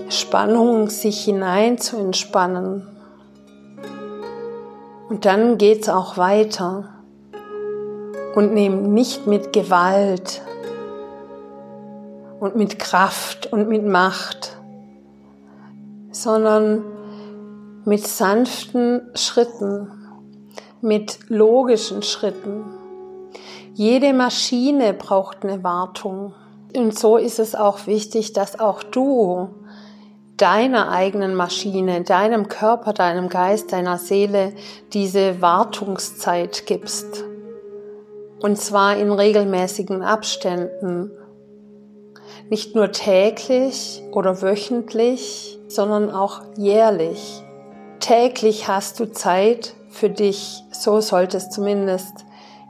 Spannung 0.09 0.89
sich 0.89 1.23
hinein 1.23 1.77
zu 1.77 1.95
entspannen. 1.97 2.85
Und 5.09 5.25
dann 5.25 5.57
geht's 5.57 5.87
auch 5.87 6.17
weiter 6.17 6.89
und 8.35 8.53
nehmen 8.53 8.93
nicht 8.93 9.25
mit 9.25 9.53
Gewalt 9.53 10.41
und 12.41 12.57
mit 12.57 12.77
Kraft 12.77 13.51
und 13.51 13.69
mit 13.69 13.85
Macht, 13.85 14.57
sondern 16.11 16.83
mit 17.87 18.05
sanften 18.05 19.09
Schritten, 19.15 19.89
mit 20.81 21.19
logischen 21.29 22.03
Schritten. 22.03 22.65
Jede 23.75 24.11
Maschine 24.11 24.93
braucht 24.93 25.45
eine 25.45 25.63
Wartung. 25.63 26.33
Und 26.75 26.99
so 26.99 27.15
ist 27.15 27.39
es 27.39 27.55
auch 27.55 27.87
wichtig, 27.87 28.33
dass 28.33 28.59
auch 28.59 28.83
du 28.83 29.47
deiner 30.35 30.91
eigenen 30.91 31.33
Maschine, 31.33 32.01
deinem 32.01 32.49
Körper, 32.49 32.91
deinem 32.91 33.29
Geist, 33.29 33.71
deiner 33.71 33.97
Seele 33.97 34.51
diese 34.91 35.41
Wartungszeit 35.41 36.65
gibst. 36.65 37.23
Und 38.41 38.57
zwar 38.57 38.97
in 38.97 39.13
regelmäßigen 39.13 40.01
Abständen. 40.01 41.11
Nicht 42.49 42.75
nur 42.75 42.91
täglich 42.91 44.03
oder 44.11 44.41
wöchentlich, 44.41 45.57
sondern 45.69 46.11
auch 46.11 46.41
jährlich. 46.57 47.45
Täglich 47.99 48.67
hast 48.67 48.99
du 48.99 49.11
Zeit 49.11 49.73
für 49.89 50.09
dich, 50.09 50.63
so 50.71 51.01
sollte 51.01 51.37
es 51.37 51.49
zumindest 51.49 52.25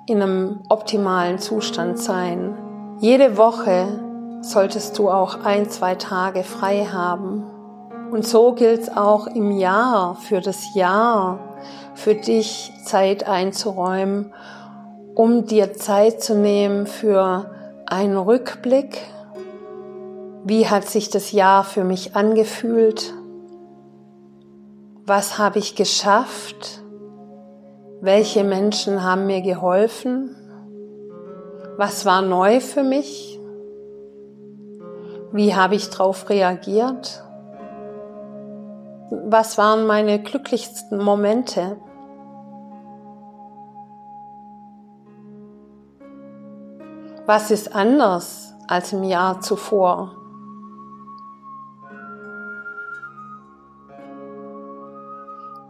in 0.07 0.21
einem 0.21 0.61
optimalen 0.69 1.39
Zustand 1.39 1.99
sein. 1.99 2.57
Jede 2.99 3.37
Woche 3.37 3.87
solltest 4.41 4.97
du 4.97 5.09
auch 5.09 5.43
ein, 5.43 5.69
zwei 5.69 5.95
Tage 5.95 6.43
frei 6.43 6.85
haben 6.85 7.43
und 8.11 8.25
so 8.25 8.53
gilt 8.53 8.83
es 8.83 8.89
auch 8.89 9.27
im 9.27 9.51
Jahr, 9.51 10.15
für 10.15 10.39
das 10.39 10.73
Jahr, 10.73 11.39
für 11.93 12.15
dich 12.15 12.71
Zeit 12.85 13.27
einzuräumen, 13.27 14.33
um 15.13 15.45
dir 15.45 15.73
Zeit 15.73 16.23
zu 16.23 16.35
nehmen 16.35 16.87
für 16.87 17.51
einen 17.85 18.17
Rückblick. 18.17 19.01
Wie 20.45 20.67
hat 20.67 20.87
sich 20.87 21.09
das 21.09 21.33
Jahr 21.33 21.65
für 21.65 21.83
mich 21.83 22.15
angefühlt? 22.15 23.13
Was 25.09 25.37
habe 25.37 25.57
ich 25.59 25.75
geschafft? 25.75 26.83
Welche 28.01 28.43
Menschen 28.43 29.05
haben 29.05 29.25
mir 29.25 29.39
geholfen? 29.39 30.35
Was 31.77 32.05
war 32.05 32.21
neu 32.21 32.59
für 32.59 32.83
mich? 32.83 33.39
Wie 35.31 35.55
habe 35.55 35.75
ich 35.75 35.89
darauf 35.89 36.29
reagiert? 36.29 37.23
Was 39.09 39.57
waren 39.57 39.87
meine 39.87 40.21
glücklichsten 40.21 41.01
Momente? 41.01 41.77
Was 47.25 47.49
ist 47.49 47.73
anders 47.73 48.53
als 48.67 48.91
im 48.91 49.05
Jahr 49.05 49.39
zuvor? 49.39 50.26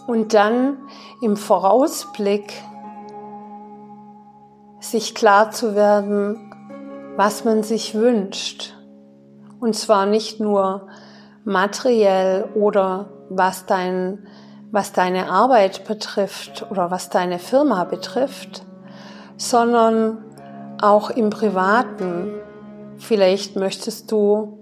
Und 0.08 0.34
dann 0.34 0.78
im 1.22 1.36
Vorausblick 1.36 2.54
sich 4.80 5.14
klar 5.14 5.52
zu 5.52 5.76
werden, 5.76 6.54
was 7.18 7.44
man 7.44 7.62
sich 7.62 7.94
wünscht. 7.94 8.74
Und 9.60 9.76
zwar 9.76 10.06
nicht 10.06 10.40
nur 10.40 10.88
materiell 11.44 12.48
oder 12.56 13.10
was 13.30 13.66
dein, 13.66 14.28
was 14.72 14.94
deine 14.94 15.30
Arbeit 15.30 15.86
betrifft 15.86 16.66
oder 16.72 16.90
was 16.90 17.10
deine 17.10 17.38
Firma 17.38 17.84
betrifft, 17.84 18.66
sondern 19.36 20.24
auch 20.82 21.10
im 21.10 21.30
Privaten. 21.30 22.32
Vielleicht 22.98 23.58
möchtest 23.58 24.10
du 24.12 24.60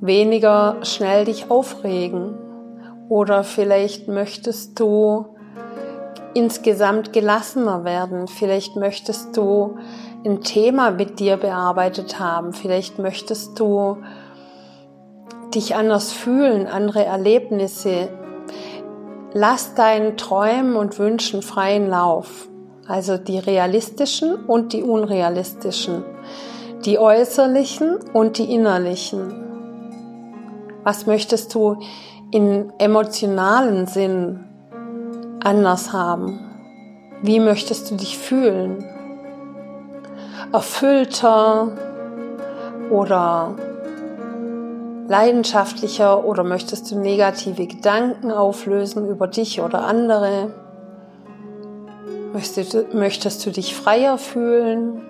weniger 0.00 0.76
schnell 0.82 1.24
dich 1.24 1.50
aufregen 1.50 2.47
oder 3.08 3.44
vielleicht 3.44 4.08
möchtest 4.08 4.78
du 4.78 5.26
insgesamt 6.34 7.12
gelassener 7.12 7.84
werden. 7.84 8.28
Vielleicht 8.28 8.76
möchtest 8.76 9.36
du 9.36 9.76
ein 10.24 10.42
Thema 10.42 10.90
mit 10.90 11.20
dir 11.20 11.36
bearbeitet 11.36 12.20
haben. 12.20 12.52
Vielleicht 12.52 12.98
möchtest 12.98 13.58
du 13.58 13.98
dich 15.54 15.74
anders 15.74 16.12
fühlen, 16.12 16.66
andere 16.66 17.04
Erlebnisse. 17.04 18.08
Lass 19.32 19.74
deinen 19.74 20.16
Träumen 20.16 20.76
und 20.76 20.98
Wünschen 20.98 21.42
freien 21.42 21.88
Lauf. 21.88 22.48
Also 22.86 23.16
die 23.16 23.38
realistischen 23.38 24.34
und 24.46 24.72
die 24.72 24.82
unrealistischen. 24.82 26.04
Die 26.84 26.98
äußerlichen 26.98 27.98
und 28.12 28.38
die 28.38 28.54
innerlichen. 28.54 29.34
Was 30.84 31.06
möchtest 31.06 31.54
du 31.54 31.78
in 32.30 32.72
emotionalen 32.78 33.86
Sinn 33.86 34.44
anders 35.42 35.92
haben? 35.92 36.40
Wie 37.22 37.40
möchtest 37.40 37.90
du 37.90 37.96
dich 37.96 38.18
fühlen? 38.18 38.84
Erfüllter 40.52 41.72
oder 42.90 43.54
leidenschaftlicher 45.08 46.24
oder 46.24 46.44
möchtest 46.44 46.90
du 46.90 46.98
negative 46.98 47.66
Gedanken 47.66 48.30
auflösen 48.30 49.08
über 49.08 49.26
dich 49.26 49.60
oder 49.60 49.84
andere? 49.84 50.52
Möchtest, 52.32 52.94
möchtest 52.94 53.44
du 53.44 53.50
dich 53.50 53.74
freier 53.74 54.18
fühlen? 54.18 55.02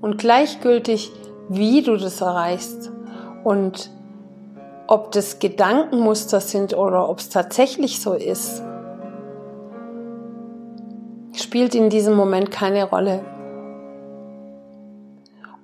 Und 0.00 0.18
gleichgültig, 0.18 1.12
wie 1.48 1.82
du 1.82 1.96
das 1.96 2.20
erreichst 2.20 2.90
und 3.44 3.90
ob 4.86 5.12
das 5.12 5.38
Gedankenmuster 5.38 6.40
sind 6.40 6.76
oder 6.76 7.08
ob 7.08 7.18
es 7.18 7.28
tatsächlich 7.28 8.00
so 8.00 8.12
ist, 8.14 8.62
spielt 11.34 11.74
in 11.74 11.90
diesem 11.90 12.14
Moment 12.14 12.50
keine 12.50 12.84
Rolle. 12.84 13.24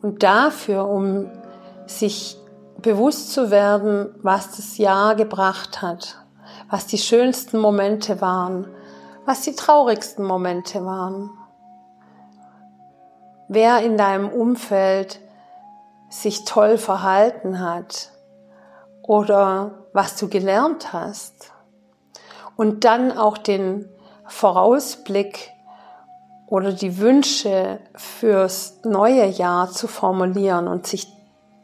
Und 0.03 0.23
dafür, 0.23 0.89
um 0.89 1.31
sich 1.87 2.39
bewusst 2.79 3.33
zu 3.33 3.51
werden, 3.51 4.15
was 4.23 4.57
das 4.57 4.79
Jahr 4.79 5.15
gebracht 5.15 5.83
hat, 5.83 6.17
was 6.71 6.87
die 6.87 6.99
schönsten 6.99 7.59
Momente 7.59 8.21
waren, 8.21 8.67
was 9.27 9.43
die 9.43 9.55
traurigsten 9.55 10.25
Momente 10.25 10.85
waren. 10.85 11.31
Wer 13.49 13.81
in 13.83 13.99
deinem 13.99 14.31
Umfeld 14.31 15.21
sich 16.09 16.45
toll 16.45 16.79
verhalten 16.79 17.61
hat 17.61 18.13
oder 19.11 19.89
was 19.93 20.15
du 20.15 20.29
gelernt 20.29 20.93
hast. 20.93 21.51
Und 22.55 22.85
dann 22.85 23.19
auch 23.19 23.39
den 23.39 23.89
Vorausblick 24.29 25.51
oder 26.47 26.73
die 26.73 26.97
Wünsche 26.99 27.81
fürs 27.97 28.79
neue 28.85 29.27
Jahr 29.27 29.69
zu 29.73 29.89
formulieren 29.89 30.69
und 30.69 30.87
sich 30.87 31.09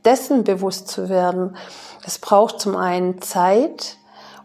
dessen 0.04 0.42
bewusst 0.42 0.88
zu 0.88 1.08
werden. 1.08 1.56
Es 2.04 2.18
braucht 2.18 2.58
zum 2.58 2.74
einen 2.74 3.22
Zeit 3.22 3.96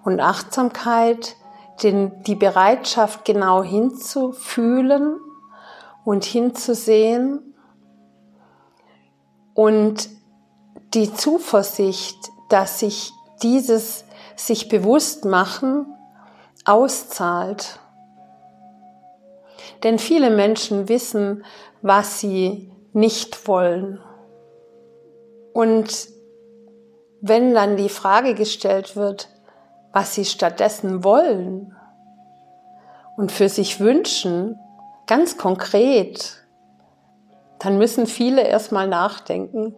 und 0.03 0.19
Achtsamkeit, 0.19 1.37
den, 1.81 2.21
die 2.21 2.35
Bereitschaft 2.35 3.25
genau 3.25 3.63
hinzufühlen 3.63 5.19
und 6.05 6.23
hinzusehen 6.23 7.55
Und 9.55 10.07
die 10.93 11.11
Zuversicht, 11.11 12.29
dass 12.51 12.79
sich 12.79 13.11
dieses 13.41 14.05
sich 14.35 14.69
bewusst 14.69 15.25
machen 15.25 15.85
auszahlt. 16.65 17.79
Denn 19.83 19.99
viele 19.99 20.29
Menschen 20.29 20.89
wissen, 20.89 21.43
was 21.81 22.19
sie 22.19 22.71
nicht 22.93 23.47
wollen. 23.47 23.99
Und 25.53 26.07
wenn 27.21 27.53
dann 27.53 27.77
die 27.77 27.89
Frage 27.89 28.33
gestellt 28.33 28.95
wird, 28.95 29.29
was 29.91 30.15
sie 30.15 30.25
stattdessen 30.25 31.03
wollen 31.03 31.75
und 33.17 33.31
für 33.31 33.49
sich 33.49 33.79
wünschen, 33.79 34.59
ganz 35.07 35.37
konkret, 35.37 36.37
dann 37.59 37.77
müssen 37.77 38.07
viele 38.07 38.41
erstmal 38.41 38.87
nachdenken. 38.87 39.75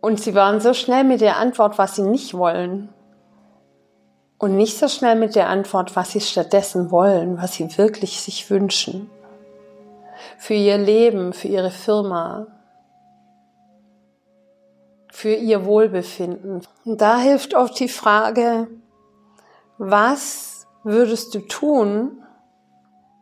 Und 0.00 0.20
sie 0.20 0.34
waren 0.34 0.60
so 0.60 0.72
schnell 0.72 1.04
mit 1.04 1.20
der 1.20 1.36
Antwort, 1.36 1.78
was 1.78 1.96
sie 1.96 2.02
nicht 2.02 2.34
wollen. 2.34 2.88
Und 4.38 4.56
nicht 4.56 4.78
so 4.78 4.88
schnell 4.88 5.16
mit 5.16 5.34
der 5.34 5.48
Antwort, 5.48 5.94
was 5.96 6.12
sie 6.12 6.20
stattdessen 6.20 6.90
wollen, 6.90 7.36
was 7.36 7.54
sie 7.54 7.76
wirklich 7.76 8.20
sich 8.20 8.48
wünschen. 8.48 9.10
Für 10.38 10.54
ihr 10.54 10.78
Leben, 10.78 11.34
für 11.34 11.48
ihre 11.48 11.70
Firma, 11.70 12.46
für 15.12 15.34
ihr 15.34 15.66
Wohlbefinden. 15.66 16.62
Und 16.86 17.00
da 17.00 17.18
hilft 17.18 17.54
oft 17.54 17.78
die 17.78 17.88
Frage, 17.88 18.68
was 19.76 20.66
würdest 20.82 21.34
du 21.34 21.40
tun, 21.40 22.24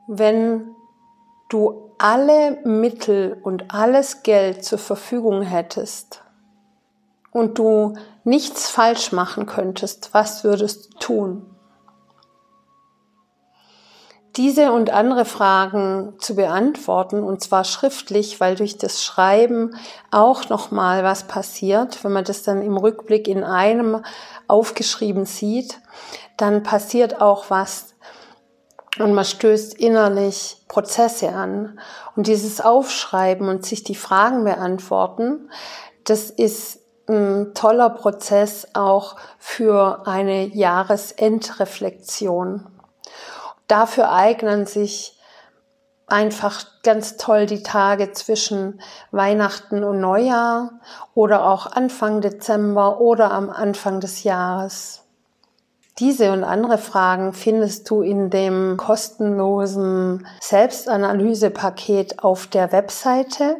wenn 0.06 0.68
du 1.48 1.90
alle 1.98 2.60
Mittel 2.64 3.36
und 3.42 3.74
alles 3.74 4.22
Geld 4.22 4.64
zur 4.64 4.78
Verfügung 4.78 5.42
hättest 5.42 6.22
und 7.38 7.58
du 7.58 7.94
nichts 8.24 8.68
falsch 8.68 9.12
machen 9.12 9.46
könntest, 9.46 10.10
was 10.12 10.44
würdest 10.44 10.94
du 10.94 10.98
tun? 10.98 11.46
Diese 14.36 14.70
und 14.70 14.90
andere 14.90 15.24
Fragen 15.24 16.14
zu 16.18 16.36
beantworten 16.36 17.24
und 17.24 17.42
zwar 17.42 17.64
schriftlich, 17.64 18.38
weil 18.38 18.54
durch 18.54 18.78
das 18.78 19.02
Schreiben 19.02 19.74
auch 20.12 20.48
noch 20.48 20.70
mal 20.70 21.02
was 21.02 21.24
passiert, 21.24 22.04
wenn 22.04 22.12
man 22.12 22.24
das 22.24 22.44
dann 22.44 22.62
im 22.62 22.76
Rückblick 22.76 23.26
in 23.26 23.42
einem 23.42 24.04
aufgeschrieben 24.46 25.24
sieht, 25.24 25.80
dann 26.36 26.62
passiert 26.62 27.20
auch 27.20 27.50
was 27.50 27.94
und 29.00 29.12
man 29.12 29.24
stößt 29.24 29.74
innerlich 29.74 30.58
Prozesse 30.68 31.30
an 31.30 31.80
und 32.14 32.26
dieses 32.26 32.60
Aufschreiben 32.60 33.48
und 33.48 33.66
sich 33.66 33.82
die 33.82 33.94
Fragen 33.94 34.44
beantworten, 34.44 35.50
das 36.04 36.30
ist 36.30 36.80
ein 37.08 37.54
toller 37.54 37.90
Prozess 37.90 38.66
auch 38.74 39.16
für 39.38 40.06
eine 40.06 40.46
Jahresendreflexion. 40.46 42.66
Dafür 43.66 44.12
eignen 44.12 44.66
sich 44.66 45.18
einfach 46.06 46.64
ganz 46.82 47.16
toll 47.16 47.46
die 47.46 47.62
Tage 47.62 48.12
zwischen 48.12 48.82
Weihnachten 49.10 49.82
und 49.84 50.00
Neujahr 50.00 50.80
oder 51.14 51.46
auch 51.46 51.66
Anfang 51.66 52.20
Dezember 52.20 53.00
oder 53.00 53.30
am 53.30 53.48
Anfang 53.50 54.00
des 54.00 54.24
Jahres. 54.24 55.04
Diese 55.98 56.32
und 56.32 56.44
andere 56.44 56.78
Fragen 56.78 57.32
findest 57.32 57.90
du 57.90 58.02
in 58.02 58.30
dem 58.30 58.76
kostenlosen 58.76 60.26
Selbstanalysepaket 60.40 62.22
auf 62.22 62.46
der 62.46 62.70
Webseite 62.72 63.56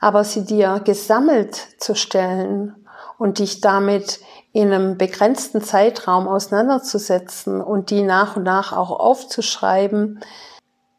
aber 0.00 0.22
sie 0.22 0.44
dir 0.44 0.80
gesammelt 0.84 1.54
zu 1.78 1.94
stellen 1.94 2.83
und 3.18 3.38
dich 3.38 3.60
damit 3.60 4.20
in 4.52 4.72
einem 4.72 4.98
begrenzten 4.98 5.62
Zeitraum 5.62 6.28
auseinanderzusetzen 6.28 7.60
und 7.60 7.90
die 7.90 8.02
nach 8.02 8.36
und 8.36 8.44
nach 8.44 8.72
auch 8.72 8.90
aufzuschreiben, 8.90 10.20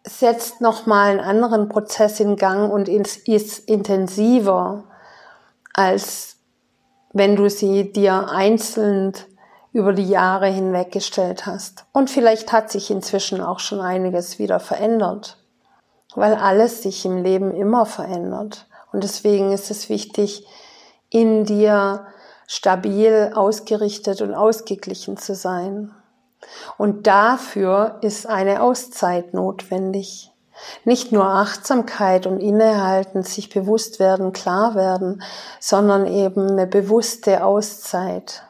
setzt 0.05 0.61
nochmal 0.61 1.11
einen 1.11 1.19
anderen 1.19 1.69
Prozess 1.69 2.19
in 2.19 2.35
Gang 2.35 2.71
und 2.71 2.87
ist 2.87 3.69
intensiver, 3.69 4.83
als 5.73 6.37
wenn 7.11 7.35
du 7.35 7.49
sie 7.49 7.91
dir 7.91 8.29
einzeln 8.29 9.13
über 9.71 9.93
die 9.93 10.07
Jahre 10.07 10.47
hinweggestellt 10.47 11.45
hast. 11.45 11.85
Und 11.91 12.09
vielleicht 12.09 12.51
hat 12.51 12.71
sich 12.71 12.91
inzwischen 12.91 13.41
auch 13.41 13.59
schon 13.59 13.81
einiges 13.81 14.39
wieder 14.39 14.59
verändert, 14.59 15.37
weil 16.15 16.35
alles 16.35 16.81
sich 16.83 17.05
im 17.05 17.23
Leben 17.23 17.53
immer 17.53 17.85
verändert. 17.85 18.67
Und 18.93 19.03
deswegen 19.03 19.51
ist 19.51 19.71
es 19.71 19.89
wichtig, 19.89 20.47
in 21.15 21.45
dir 21.45 22.07
stabil 22.45 23.31
ausgerichtet 23.33 24.21
und 24.21 24.33
ausgeglichen 24.33 25.15
zu 25.15 25.33
sein. 25.33 25.95
Und 26.77 27.07
dafür 27.07 27.99
ist 28.01 28.27
eine 28.27 28.61
Auszeit 28.61 29.33
notwendig. 29.33 30.33
Nicht 30.83 31.13
nur 31.13 31.23
Achtsamkeit 31.23 32.27
und 32.27 32.41
Innehalten, 32.41 33.23
sich 33.23 33.49
bewusst 33.49 33.99
werden, 33.99 34.33
klar 34.33 34.75
werden, 34.75 35.23
sondern 35.61 36.05
eben 36.05 36.49
eine 36.51 36.67
bewusste 36.67 37.45
Auszeit. 37.45 38.43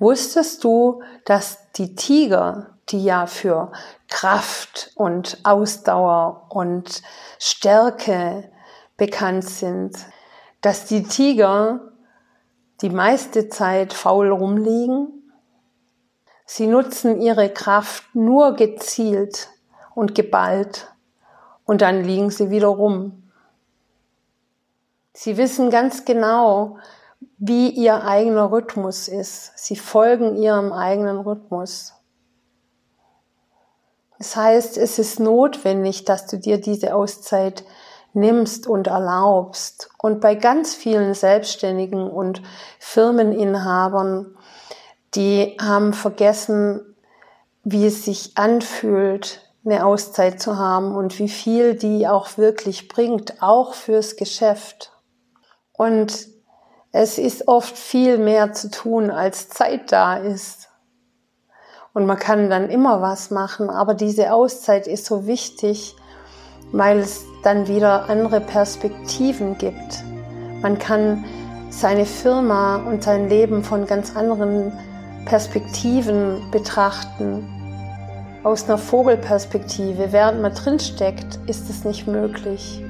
Wusstest 0.00 0.64
du, 0.64 1.00
dass 1.24 1.58
die 1.76 1.94
Tiger, 1.94 2.70
die 2.88 3.04
ja 3.04 3.26
für 3.28 3.70
Kraft 4.08 4.90
und 4.96 5.38
Ausdauer 5.44 6.46
und 6.48 7.02
Stärke 7.38 8.50
bekannt 8.96 9.44
sind, 9.44 9.96
dass 10.62 10.86
die 10.86 11.02
Tiger 11.02 11.92
die 12.80 12.90
meiste 12.90 13.48
Zeit 13.48 13.92
faul 13.92 14.30
rumliegen. 14.30 15.30
Sie 16.46 16.66
nutzen 16.66 17.20
ihre 17.20 17.52
Kraft 17.52 18.14
nur 18.14 18.54
gezielt 18.54 19.50
und 19.94 20.14
geballt 20.14 20.92
und 21.64 21.82
dann 21.82 22.02
liegen 22.02 22.30
sie 22.30 22.50
wieder 22.50 22.68
rum. 22.68 23.30
Sie 25.14 25.36
wissen 25.36 25.70
ganz 25.70 26.04
genau, 26.04 26.78
wie 27.38 27.70
ihr 27.70 28.04
eigener 28.04 28.50
Rhythmus 28.50 29.08
ist. 29.08 29.52
Sie 29.56 29.76
folgen 29.76 30.36
ihrem 30.36 30.72
eigenen 30.72 31.18
Rhythmus. 31.18 31.94
Das 34.18 34.36
heißt, 34.36 34.78
es 34.78 34.98
ist 34.98 35.20
notwendig, 35.20 36.04
dass 36.04 36.26
du 36.26 36.38
dir 36.38 36.60
diese 36.60 36.94
Auszeit 36.94 37.64
nimmst 38.14 38.66
und 38.66 38.86
erlaubst. 38.86 39.90
Und 39.98 40.20
bei 40.20 40.34
ganz 40.34 40.74
vielen 40.74 41.14
Selbstständigen 41.14 42.10
und 42.10 42.42
Firmeninhabern 42.78 44.36
die 45.14 45.56
haben 45.60 45.92
vergessen, 45.92 46.96
wie 47.64 47.86
es 47.86 48.04
sich 48.04 48.36
anfühlt, 48.36 49.40
eine 49.64 49.84
Auszeit 49.84 50.40
zu 50.40 50.58
haben 50.58 50.96
und 50.96 51.18
wie 51.18 51.28
viel 51.28 51.74
die 51.74 52.08
auch 52.08 52.36
wirklich 52.36 52.88
bringt, 52.88 53.42
auch 53.42 53.74
fürs 53.74 54.16
Geschäft. 54.16 54.92
Und 55.72 56.28
es 56.90 57.18
ist 57.18 57.46
oft 57.46 57.78
viel 57.78 58.18
mehr 58.18 58.52
zu 58.52 58.70
tun, 58.70 59.10
als 59.10 59.48
Zeit 59.48 59.92
da 59.92 60.16
ist. 60.16 60.68
Und 61.94 62.06
man 62.06 62.18
kann 62.18 62.50
dann 62.50 62.70
immer 62.70 63.02
was 63.02 63.30
machen, 63.30 63.70
aber 63.70 63.94
diese 63.94 64.32
Auszeit 64.32 64.86
ist 64.86 65.04
so 65.04 65.26
wichtig, 65.26 65.94
weil 66.72 66.98
es 66.98 67.24
dann 67.42 67.68
wieder 67.68 68.08
andere 68.08 68.40
Perspektiven 68.40 69.58
gibt. 69.58 70.04
Man 70.62 70.78
kann 70.78 71.24
seine 71.70 72.06
Firma 72.06 72.76
und 72.76 73.02
sein 73.02 73.28
Leben 73.28 73.62
von 73.62 73.86
ganz 73.86 74.16
anderen 74.16 74.72
Perspektiven 75.26 76.50
betrachten. 76.50 77.48
Aus 78.42 78.64
einer 78.64 78.78
Vogelperspektive. 78.78 80.12
Während 80.12 80.42
man 80.42 80.54
drinsteckt, 80.54 81.38
ist 81.46 81.70
es 81.70 81.84
nicht 81.84 82.06
möglich. 82.06 82.82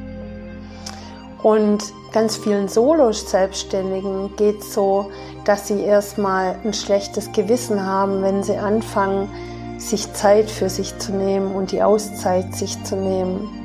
Und 1.43 1.83
ganz 2.13 2.37
vielen 2.37 2.69
Solo-Selbstständigen 2.69 4.35
geht 4.37 4.61
es 4.61 4.73
so, 4.75 5.11
dass 5.45 5.67
sie 5.67 5.81
erstmal 5.83 6.57
ein 6.65 6.73
schlechtes 6.73 7.33
Gewissen 7.33 7.85
haben, 7.85 8.23
wenn 8.23 8.43
sie 8.43 8.57
anfangen, 8.57 9.29
sich 9.79 10.13
Zeit 10.13 10.49
für 10.49 10.69
sich 10.69 10.97
zu 10.99 11.13
nehmen 11.13 11.53
und 11.53 11.73
die 11.73 11.83
Auszeit 11.83 12.55
sich 12.55 12.83
zu 12.85 12.97
nehmen. 12.97 13.62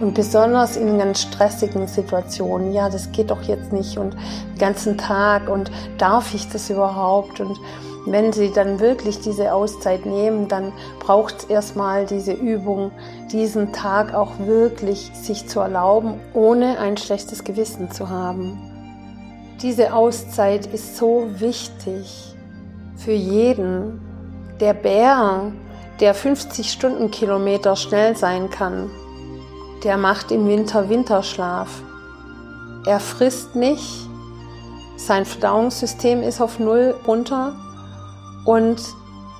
Und 0.00 0.14
besonders 0.14 0.76
in 0.76 0.98
ganz 0.98 1.20
stressigen 1.20 1.86
Situationen, 1.86 2.72
ja, 2.72 2.88
das 2.88 3.12
geht 3.12 3.30
doch 3.30 3.42
jetzt 3.42 3.70
nicht 3.70 3.98
und 3.98 4.14
den 4.14 4.58
ganzen 4.58 4.96
Tag 4.96 5.48
und 5.48 5.70
darf 5.98 6.34
ich 6.34 6.48
das 6.48 6.70
überhaupt? 6.70 7.38
Und 7.40 7.60
wenn 8.06 8.32
sie 8.32 8.50
dann 8.50 8.80
wirklich 8.80 9.20
diese 9.20 9.52
Auszeit 9.52 10.06
nehmen, 10.06 10.48
dann 10.48 10.72
braucht 11.00 11.36
es 11.38 11.44
erstmal 11.44 12.06
diese 12.06 12.32
Übung, 12.32 12.92
diesen 13.30 13.74
Tag 13.74 14.14
auch 14.14 14.38
wirklich 14.38 15.10
sich 15.12 15.46
zu 15.46 15.60
erlauben, 15.60 16.14
ohne 16.32 16.78
ein 16.78 16.96
schlechtes 16.96 17.44
Gewissen 17.44 17.90
zu 17.90 18.08
haben. 18.08 18.58
Diese 19.60 19.92
Auszeit 19.92 20.64
ist 20.64 20.96
so 20.96 21.26
wichtig 21.34 22.34
für 22.96 23.12
jeden. 23.12 24.00
Der 24.60 24.72
Bär, 24.72 25.52
der 26.00 26.14
50 26.14 26.72
Stundenkilometer 26.72 27.76
schnell 27.76 28.16
sein 28.16 28.48
kann, 28.48 28.90
der 29.84 29.96
macht 29.96 30.30
im 30.30 30.46
Winter 30.46 30.88
Winterschlaf. 30.88 31.68
Er 32.86 33.00
frisst 33.00 33.56
nicht, 33.56 34.08
sein 34.96 35.24
Verdauungssystem 35.24 36.22
ist 36.22 36.40
auf 36.40 36.58
Null 36.58 36.94
runter 37.06 37.54
und 38.44 38.80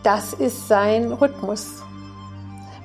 das 0.02 0.32
ist 0.32 0.68
sein 0.68 1.12
Rhythmus. 1.12 1.82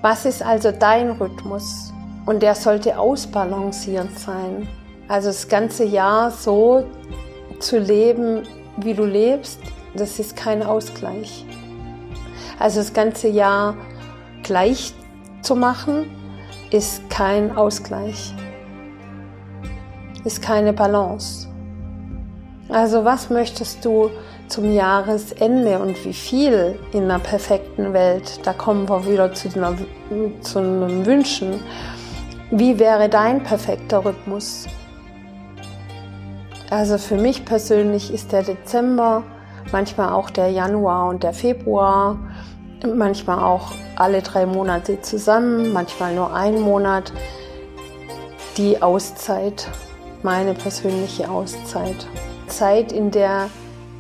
Was 0.02 0.26
ist 0.26 0.44
also 0.44 0.72
dein 0.72 1.12
Rhythmus? 1.12 1.94
Und 2.26 2.44
der 2.44 2.56
sollte 2.56 3.00
ausbalanciert 3.00 4.20
sein. 4.20 4.68
Also 5.08 5.28
das 5.28 5.48
ganze 5.48 5.86
Jahr 5.86 6.32
so 6.32 6.86
zu 7.60 7.80
leben, 7.80 8.44
wie 8.78 8.94
du 8.94 9.06
lebst, 9.06 9.60
das 9.96 10.20
ist 10.20 10.36
kein 10.36 10.63
Ausgleich. 10.63 11.46
Also 12.60 12.80
das 12.80 12.94
ganze 12.94 13.28
Jahr 13.28 13.76
gleich 14.44 14.94
zu 15.41 15.56
machen, 15.56 16.06
ist 16.71 17.10
kein 17.10 17.56
Ausgleich, 17.56 18.34
ist 20.23 20.41
keine 20.41 20.73
Balance. 20.73 21.47
Also 22.69 23.06
was 23.06 23.30
möchtest 23.30 23.86
du 23.86 24.10
zum 24.47 24.73
Jahresende 24.73 25.80
und 25.80 26.04
wie 26.04 26.13
viel 26.13 26.78
in 26.93 27.04
einer 27.04 27.19
perfekten 27.19 27.93
Welt? 27.93 28.39
Da 28.43 28.54
kommen 28.54 28.89
wir 28.89 29.06
wieder 29.06 29.34
zu, 29.34 29.49
einer, 29.56 29.75
zu 30.41 30.60
einem 30.60 31.06
Wünschen. 31.06 31.60
Wie 32.51 32.80
wäre 32.80 33.08
dein 33.08 33.43
perfekter 33.43 34.04
Rhythmus? 34.04 34.67
Also 36.71 36.97
für 36.97 37.17
mich 37.17 37.45
persönlich 37.45 38.12
ist 38.12 38.32
der 38.32 38.41
Dezember, 38.41 39.23
manchmal 39.71 40.10
auch 40.10 40.32
der 40.32 40.49
Januar 40.49 41.10
und 41.10 41.21
der 41.21 41.34
Februar, 41.34 42.17
manchmal 42.93 43.39
auch 43.39 43.71
alle 43.95 44.21
drei 44.21 44.45
Monate 44.45 45.02
zusammen, 45.02 45.74
manchmal 45.74 46.13
nur 46.13 46.34
einen 46.34 46.62
Monat. 46.62 47.12
Die 48.58 48.82
Auszeit, 48.82 49.67
meine 50.24 50.54
persönliche 50.54 51.30
Auszeit. 51.30 52.08
Zeit, 52.48 52.91
in 52.91 53.12
der 53.12 53.50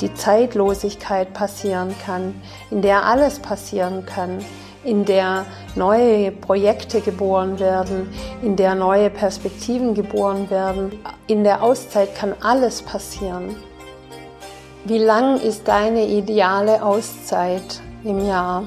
die 0.01 0.13
Zeitlosigkeit 0.13 1.33
passieren 1.33 1.95
kann, 2.05 2.35
in 2.69 2.81
der 2.81 3.05
alles 3.05 3.39
passieren 3.39 4.05
kann, 4.05 4.43
in 4.83 5.05
der 5.05 5.45
neue 5.75 6.31
Projekte 6.31 7.01
geboren 7.01 7.59
werden, 7.59 8.09
in 8.41 8.55
der 8.55 8.75
neue 8.75 9.09
Perspektiven 9.09 9.93
geboren 9.93 10.49
werden. 10.49 10.91
In 11.27 11.43
der 11.43 11.63
Auszeit 11.63 12.15
kann 12.15 12.35
alles 12.41 12.81
passieren. 12.81 13.55
Wie 14.83 14.99
lang 14.99 15.39
ist 15.39 15.67
deine 15.67 16.05
ideale 16.05 16.83
Auszeit 16.83 17.81
im 18.05 18.23
Jahr, 18.23 18.65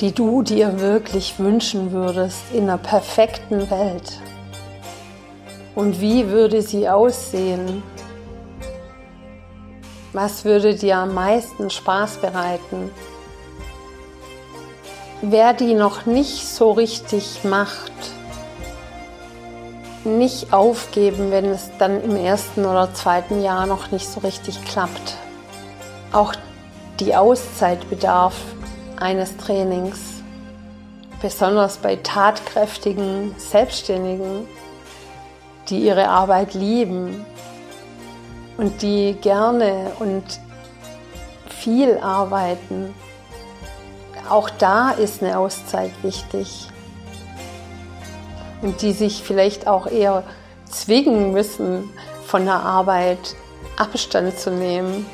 die 0.00 0.12
du 0.12 0.42
dir 0.42 0.78
wirklich 0.78 1.38
wünschen 1.38 1.90
würdest 1.90 2.38
in 2.52 2.64
einer 2.64 2.78
perfekten 2.78 3.68
Welt? 3.70 4.20
Und 5.74 6.00
wie 6.00 6.28
würde 6.28 6.62
sie 6.62 6.88
aussehen? 6.88 7.82
Was 10.12 10.44
würde 10.44 10.74
dir 10.74 10.96
am 10.98 11.12
meisten 11.12 11.68
Spaß 11.70 12.18
bereiten? 12.18 12.90
Wer 15.22 15.52
die 15.52 15.74
noch 15.74 16.06
nicht 16.06 16.46
so 16.46 16.72
richtig 16.72 17.40
macht, 17.42 17.92
nicht 20.04 20.52
aufgeben, 20.52 21.32
wenn 21.32 21.46
es 21.46 21.70
dann 21.78 22.00
im 22.00 22.14
ersten 22.14 22.64
oder 22.64 22.94
zweiten 22.94 23.42
Jahr 23.42 23.66
noch 23.66 23.90
nicht 23.90 24.06
so 24.08 24.20
richtig 24.20 24.64
klappt. 24.64 25.16
Auch 26.12 26.32
die 27.00 27.14
Auszeit 27.14 27.88
bedarf 27.90 28.34
eines 28.98 29.36
Trainings, 29.36 30.22
besonders 31.20 31.78
bei 31.78 31.96
tatkräftigen 31.96 33.34
Selbstständigen, 33.38 34.46
die 35.68 35.80
ihre 35.80 36.08
Arbeit 36.08 36.54
lieben 36.54 37.24
und 38.56 38.80
die 38.82 39.14
gerne 39.20 39.92
und 39.98 40.24
viel 41.48 41.98
arbeiten. 41.98 42.94
Auch 44.28 44.48
da 44.50 44.90
ist 44.90 45.22
eine 45.22 45.38
Auszeit 45.38 45.92
wichtig. 46.02 46.68
Und 48.62 48.80
die 48.80 48.92
sich 48.92 49.22
vielleicht 49.22 49.66
auch 49.66 49.86
eher 49.86 50.24
zwingen 50.64 51.32
müssen, 51.32 51.90
von 52.26 52.44
der 52.44 52.54
Arbeit 52.54 53.36
Abstand 53.76 54.38
zu 54.38 54.50
nehmen 54.50 55.06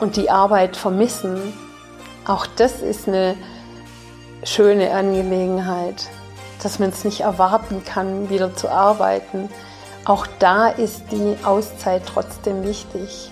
und 0.00 0.16
die 0.16 0.30
Arbeit 0.30 0.76
vermissen, 0.76 1.52
auch 2.26 2.46
das 2.56 2.80
ist 2.80 3.06
eine 3.06 3.36
schöne 4.44 4.92
Angelegenheit, 4.92 6.08
dass 6.62 6.78
man 6.78 6.90
es 6.90 7.04
nicht 7.04 7.20
erwarten 7.20 7.84
kann, 7.84 8.30
wieder 8.30 8.54
zu 8.54 8.70
arbeiten. 8.70 9.48
Auch 10.04 10.26
da 10.38 10.68
ist 10.68 11.04
die 11.10 11.36
Auszeit 11.44 12.02
trotzdem 12.06 12.62
wichtig. 12.64 13.30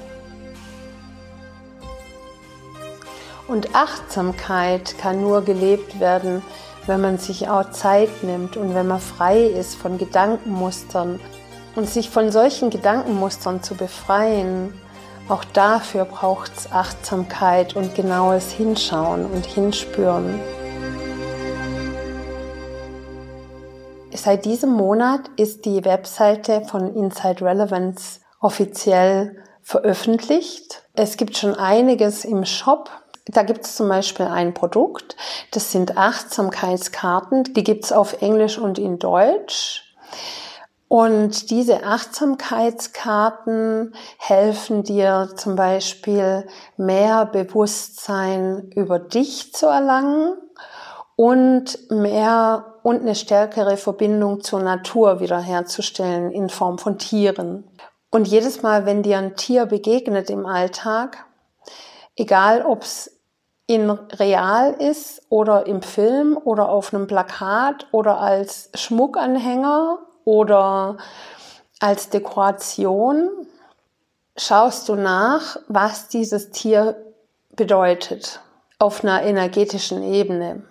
Und 3.48 3.74
Achtsamkeit 3.74 4.96
kann 4.98 5.20
nur 5.20 5.42
gelebt 5.42 6.00
werden, 6.00 6.42
wenn 6.86 7.00
man 7.00 7.18
sich 7.18 7.48
auch 7.48 7.70
Zeit 7.70 8.22
nimmt 8.22 8.56
und 8.56 8.74
wenn 8.74 8.86
man 8.86 9.00
frei 9.00 9.42
ist 9.42 9.74
von 9.74 9.98
Gedankenmustern 9.98 11.20
und 11.74 11.88
sich 11.88 12.10
von 12.10 12.32
solchen 12.32 12.70
Gedankenmustern 12.70 13.62
zu 13.62 13.74
befreien 13.74 14.72
auch 15.28 15.44
dafür 15.44 16.04
braucht 16.04 16.52
es 16.56 16.72
Achtsamkeit 16.72 17.76
und 17.76 17.94
genaues 17.94 18.50
Hinschauen 18.50 19.26
und 19.26 19.46
Hinspüren. 19.46 20.40
Seit 24.14 24.44
diesem 24.44 24.70
Monat 24.70 25.22
ist 25.36 25.64
die 25.64 25.84
Webseite 25.84 26.62
von 26.62 26.94
Inside 26.94 27.44
Relevance 27.44 28.20
offiziell 28.40 29.36
veröffentlicht. 29.62 30.84
Es 30.94 31.16
gibt 31.16 31.36
schon 31.36 31.54
einiges 31.54 32.24
im 32.24 32.44
Shop. 32.44 32.90
Da 33.26 33.42
gibt 33.42 33.64
es 33.64 33.76
zum 33.76 33.88
Beispiel 33.88 34.26
ein 34.26 34.52
Produkt, 34.52 35.16
das 35.52 35.70
sind 35.70 35.96
Achtsamkeitskarten, 35.96 37.54
die 37.54 37.62
gibt 37.62 37.84
es 37.84 37.92
auf 37.92 38.20
Englisch 38.20 38.58
und 38.58 38.80
in 38.80 38.98
Deutsch. 38.98 39.94
Und 40.92 41.48
diese 41.48 41.84
Achtsamkeitskarten 41.84 43.94
helfen 44.18 44.82
dir 44.82 45.30
zum 45.36 45.56
Beispiel 45.56 46.46
mehr 46.76 47.24
Bewusstsein 47.24 48.70
über 48.74 48.98
dich 48.98 49.54
zu 49.54 49.68
erlangen 49.68 50.36
und 51.16 51.90
mehr 51.90 52.74
und 52.82 53.00
eine 53.00 53.14
stärkere 53.14 53.78
Verbindung 53.78 54.42
zur 54.42 54.60
Natur 54.60 55.20
wiederherzustellen 55.20 56.30
in 56.30 56.50
Form 56.50 56.76
von 56.76 56.98
Tieren. 56.98 57.64
Und 58.10 58.28
jedes 58.28 58.60
Mal, 58.60 58.84
wenn 58.84 59.02
dir 59.02 59.16
ein 59.16 59.34
Tier 59.34 59.64
begegnet 59.64 60.28
im 60.28 60.44
Alltag, 60.44 61.24
Egal, 62.14 62.66
ob 62.66 62.82
es 62.82 63.18
in 63.66 63.88
real 63.88 64.74
ist 64.74 65.22
oder 65.30 65.66
im 65.66 65.80
Film 65.80 66.36
oder 66.36 66.68
auf 66.68 66.92
einem 66.92 67.06
Plakat 67.06 67.86
oder 67.90 68.20
als 68.20 68.68
Schmuckanhänger 68.74 69.98
oder 70.24 70.96
als 71.80 72.10
Dekoration, 72.10 73.28
schaust 74.36 74.88
du 74.88 74.94
nach, 74.94 75.56
was 75.68 76.08
dieses 76.08 76.50
Tier 76.50 76.96
bedeutet 77.56 78.40
auf 78.78 79.04
einer 79.04 79.22
energetischen 79.22 80.02
Ebene. 80.02 80.62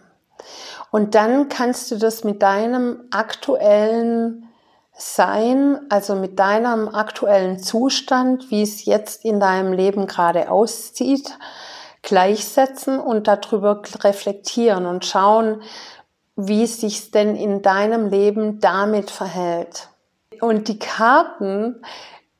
Und 0.91 1.15
dann 1.15 1.47
kannst 1.47 1.89
du 1.91 1.95
das 1.95 2.23
mit 2.23 2.41
deinem 2.41 3.05
aktuellen 3.11 4.49
Sein, 4.93 5.79
also 5.89 6.15
mit 6.15 6.37
deinem 6.37 6.89
aktuellen 6.89 7.59
Zustand, 7.59 8.51
wie 8.51 8.61
es 8.61 8.85
jetzt 8.85 9.23
in 9.23 9.39
deinem 9.39 9.71
Leben 9.71 10.05
gerade 10.05 10.51
aussieht, 10.51 11.37
gleichsetzen 12.01 12.99
und 12.99 13.27
darüber 13.27 13.81
reflektieren 14.03 14.85
und 14.85 15.05
schauen, 15.05 15.61
wie 16.36 16.63
es 16.63 16.82
sich 16.82 17.12
denn 17.12 17.36
in 17.36 17.62
deinem 17.62 18.08
Leben 18.08 18.60
damit 18.60 19.12
verhält. 19.12 19.89
Und 20.39 20.67
die 20.67 20.80
Karten, 20.80 21.82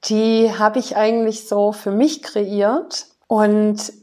die 0.06 0.52
habe 0.58 0.80
ich 0.80 0.98
eigentlich 0.98 1.48
so 1.48 1.72
für 1.72 1.92
mich 1.92 2.24
kreiert 2.24 3.06
und 3.28 3.94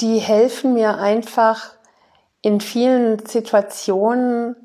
die 0.00 0.18
helfen 0.18 0.74
mir 0.74 0.98
einfach 0.98 1.72
in 2.42 2.60
vielen 2.60 3.24
Situationen 3.26 4.56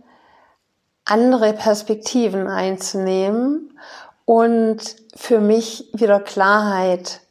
andere 1.06 1.54
Perspektiven 1.54 2.48
einzunehmen 2.48 3.80
und 4.26 4.96
für 5.16 5.40
mich 5.40 5.90
wieder 5.94 6.20
Klarheit 6.20 7.22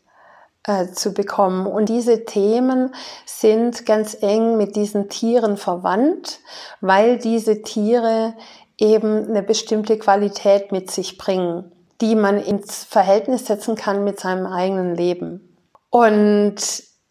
äh, 0.68 0.92
zu 0.92 1.12
bekommen. 1.12 1.66
Und 1.66 1.88
diese 1.88 2.24
Themen 2.24 2.94
sind 3.24 3.86
ganz 3.86 4.16
eng 4.20 4.56
mit 4.56 4.76
diesen 4.76 5.08
Tieren 5.08 5.56
verwandt, 5.56 6.40
weil 6.80 7.18
diese 7.18 7.62
Tiere 7.62 8.34
eben 8.76 9.28
eine 9.28 9.42
bestimmte 9.42 9.98
Qualität 9.98 10.70
mit 10.70 10.90
sich 10.90 11.18
bringen, 11.18 11.72
die 12.00 12.14
man 12.14 12.38
ins 12.38 12.84
Verhältnis 12.84 13.46
setzen 13.46 13.74
kann 13.74 14.04
mit 14.04 14.20
seinem 14.20 14.46
eigenen 14.46 14.94
Leben. 14.94 15.56
Und 15.90 16.56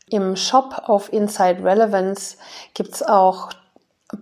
im 0.09 0.35
Shop 0.35 0.83
auf 0.85 1.11
Inside 1.11 1.63
Relevance 1.63 2.37
gibt's 2.73 3.03
auch 3.03 3.49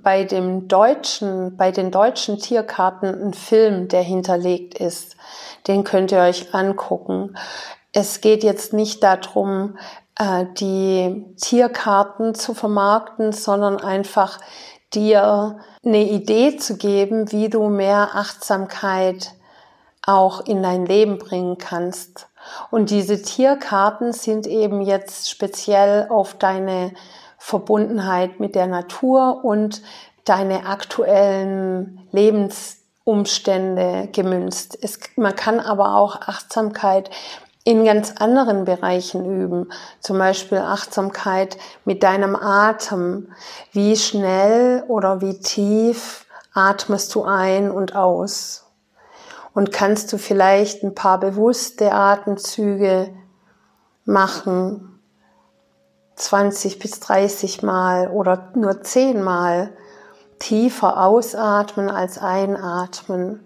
bei 0.01 0.23
dem 0.23 0.67
deutschen, 0.67 1.57
bei 1.57 1.71
den 1.71 1.91
deutschen 1.91 2.39
Tierkarten 2.39 3.13
einen 3.13 3.33
Film, 3.33 3.87
der 3.87 4.01
hinterlegt 4.01 4.79
ist. 4.79 5.15
Den 5.67 5.83
könnt 5.83 6.11
ihr 6.11 6.19
euch 6.19 6.55
angucken. 6.55 7.35
Es 7.97 8.19
geht 8.19 8.43
jetzt 8.43 8.73
nicht 8.73 9.01
darum, 9.03 9.77
äh, 10.19 10.45
die 10.59 11.33
Tierkarten 11.37 12.35
zu 12.35 12.53
vermarkten, 12.53 13.31
sondern 13.31 13.77
einfach 13.79 14.39
dir 14.93 15.59
eine 15.83 16.03
Idee 16.03 16.57
zu 16.57 16.75
geben, 16.75 17.31
wie 17.31 17.47
du 17.49 17.69
mehr 17.69 18.09
Achtsamkeit 18.13 19.31
auch 20.05 20.41
in 20.41 20.61
dein 20.61 20.85
Leben 20.85 21.19
bringen 21.19 21.57
kannst. 21.57 22.27
Und 22.69 22.89
diese 22.89 23.21
Tierkarten 23.21 24.11
sind 24.11 24.45
eben 24.45 24.81
jetzt 24.81 25.29
speziell 25.29 26.07
auf 26.09 26.33
deine 26.33 26.91
Verbundenheit 27.37 28.41
mit 28.41 28.55
der 28.55 28.67
Natur 28.67 29.45
und 29.45 29.81
deine 30.25 30.65
aktuellen 30.65 32.05
Lebensumstände 32.11 34.09
gemünzt. 34.11 34.77
Es, 34.81 34.99
man 35.15 35.33
kann 35.33 35.61
aber 35.61 35.95
auch 35.95 36.19
Achtsamkeit 36.27 37.09
in 37.65 37.83
ganz 37.83 38.13
anderen 38.19 38.63
Bereichen 38.63 39.25
üben. 39.25 39.71
Zum 39.99 40.19
Beispiel 40.19 40.59
Achtsamkeit 40.59 41.57
mit 41.83 42.03
deinem 42.03 42.35
Atem. 42.35 43.33
Wie 43.71 43.97
schnell 43.97 44.83
oder 44.87 45.19
wie 45.19 45.39
tief 45.39 46.27
atmest 46.53 47.13
du 47.15 47.23
ein 47.23 47.71
und 47.71 47.95
aus? 47.95 48.67
Und 49.53 49.71
kannst 49.71 50.13
du 50.13 50.17
vielleicht 50.17 50.83
ein 50.83 50.93
paar 50.93 51.19
bewusste 51.19 51.91
Atemzüge 51.91 53.09
machen? 54.05 55.01
20 56.17 56.77
bis 56.79 56.99
30 56.99 57.63
Mal 57.63 58.09
oder 58.09 58.51
nur 58.55 58.83
10 58.83 59.23
Mal 59.23 59.75
tiefer 60.37 61.01
ausatmen 61.01 61.89
als 61.89 62.19
einatmen 62.19 63.39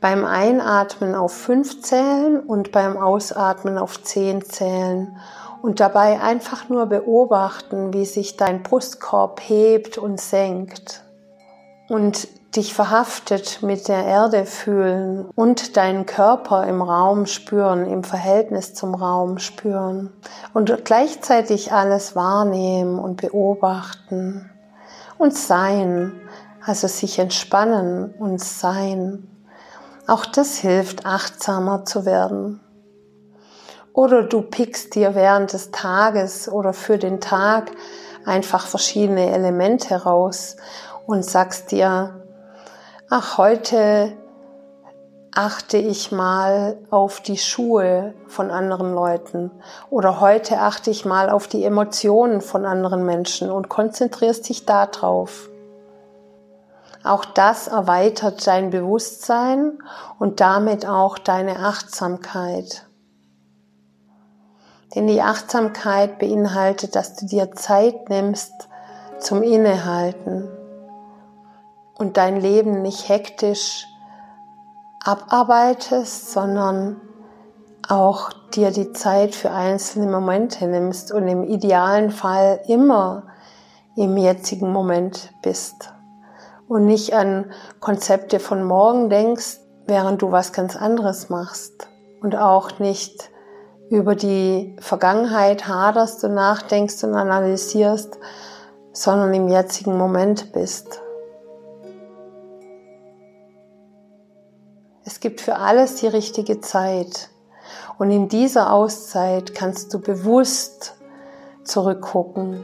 beim 0.00 0.24
Einatmen 0.24 1.14
auf 1.14 1.32
fünf 1.32 1.82
zählen 1.82 2.40
und 2.40 2.72
beim 2.72 2.96
Ausatmen 2.96 3.78
auf 3.78 4.02
zehn 4.02 4.42
zählen 4.44 5.16
und 5.62 5.80
dabei 5.80 6.20
einfach 6.20 6.68
nur 6.68 6.86
beobachten, 6.86 7.92
wie 7.92 8.04
sich 8.04 8.36
dein 8.36 8.62
Brustkorb 8.62 9.40
hebt 9.40 9.98
und 9.98 10.20
senkt. 10.20 11.04
Und 11.88 12.28
dich 12.56 12.74
verhaftet 12.74 13.62
mit 13.62 13.88
der 13.88 14.04
Erde 14.04 14.44
fühlen 14.44 15.26
und 15.34 15.76
deinen 15.76 16.06
Körper 16.06 16.66
im 16.66 16.82
Raum 16.82 17.26
spüren, 17.26 17.86
im 17.86 18.02
Verhältnis 18.02 18.74
zum 18.74 18.94
Raum 18.94 19.38
spüren. 19.38 20.12
Und 20.52 20.84
gleichzeitig 20.84 21.72
alles 21.72 22.16
wahrnehmen 22.16 22.98
und 22.98 23.20
beobachten. 23.20 24.50
Und 25.18 25.36
sein, 25.36 26.12
also 26.64 26.88
sich 26.88 27.18
entspannen 27.18 28.14
und 28.18 28.40
sein. 28.40 29.26
Auch 30.10 30.26
das 30.26 30.56
hilft, 30.56 31.06
achtsamer 31.06 31.84
zu 31.84 32.04
werden. 32.04 32.58
Oder 33.92 34.24
du 34.24 34.42
pickst 34.42 34.96
dir 34.96 35.14
während 35.14 35.52
des 35.52 35.70
Tages 35.70 36.48
oder 36.48 36.72
für 36.72 36.98
den 36.98 37.20
Tag 37.20 37.70
einfach 38.26 38.66
verschiedene 38.66 39.30
Elemente 39.30 39.94
raus 40.02 40.56
und 41.06 41.24
sagst 41.24 41.70
dir, 41.70 42.24
ach, 43.08 43.38
heute 43.38 44.12
achte 45.32 45.78
ich 45.78 46.10
mal 46.10 46.78
auf 46.90 47.20
die 47.20 47.38
Schuhe 47.38 48.12
von 48.26 48.50
anderen 48.50 48.92
Leuten 48.92 49.52
oder 49.90 50.18
heute 50.18 50.58
achte 50.58 50.90
ich 50.90 51.04
mal 51.04 51.30
auf 51.30 51.46
die 51.46 51.62
Emotionen 51.62 52.40
von 52.40 52.66
anderen 52.66 53.06
Menschen 53.06 53.48
und 53.48 53.68
konzentrierst 53.68 54.48
dich 54.48 54.66
darauf. 54.66 55.49
Auch 57.02 57.24
das 57.24 57.68
erweitert 57.68 58.46
dein 58.46 58.70
Bewusstsein 58.70 59.78
und 60.18 60.40
damit 60.40 60.86
auch 60.86 61.16
deine 61.16 61.58
Achtsamkeit. 61.60 62.86
Denn 64.94 65.06
die 65.06 65.22
Achtsamkeit 65.22 66.18
beinhaltet, 66.18 66.96
dass 66.96 67.16
du 67.16 67.26
dir 67.26 67.52
Zeit 67.52 68.10
nimmst 68.10 68.52
zum 69.18 69.42
Innehalten 69.42 70.48
und 71.94 72.16
dein 72.16 72.38
Leben 72.38 72.82
nicht 72.82 73.08
hektisch 73.08 73.86
abarbeitest, 75.02 76.32
sondern 76.32 77.00
auch 77.88 78.30
dir 78.54 78.72
die 78.72 78.92
Zeit 78.92 79.34
für 79.34 79.50
einzelne 79.50 80.10
Momente 80.10 80.66
nimmst 80.66 81.12
und 81.12 81.28
im 81.28 81.44
idealen 81.44 82.10
Fall 82.10 82.60
immer 82.66 83.24
im 83.96 84.16
jetzigen 84.16 84.70
Moment 84.70 85.32
bist 85.42 85.92
und 86.70 86.86
nicht 86.86 87.14
an 87.14 87.50
Konzepte 87.80 88.38
von 88.38 88.62
morgen 88.62 89.10
denkst, 89.10 89.58
während 89.86 90.22
du 90.22 90.30
was 90.30 90.52
ganz 90.52 90.76
anderes 90.76 91.28
machst 91.28 91.88
und 92.20 92.36
auch 92.36 92.78
nicht 92.78 93.28
über 93.90 94.14
die 94.14 94.76
Vergangenheit 94.78 95.66
haderst 95.66 96.22
und 96.22 96.34
nachdenkst 96.34 97.02
und 97.02 97.14
analysierst, 97.16 98.20
sondern 98.92 99.34
im 99.34 99.48
jetzigen 99.48 99.98
Moment 99.98 100.52
bist. 100.52 101.02
Es 105.04 105.18
gibt 105.18 105.40
für 105.40 105.56
alles 105.56 105.96
die 105.96 106.06
richtige 106.06 106.60
Zeit. 106.60 107.30
Und 107.98 108.12
in 108.12 108.28
dieser 108.28 108.72
Auszeit 108.72 109.56
kannst 109.56 109.92
du 109.92 109.98
bewusst 110.00 110.94
zurückgucken 111.64 112.62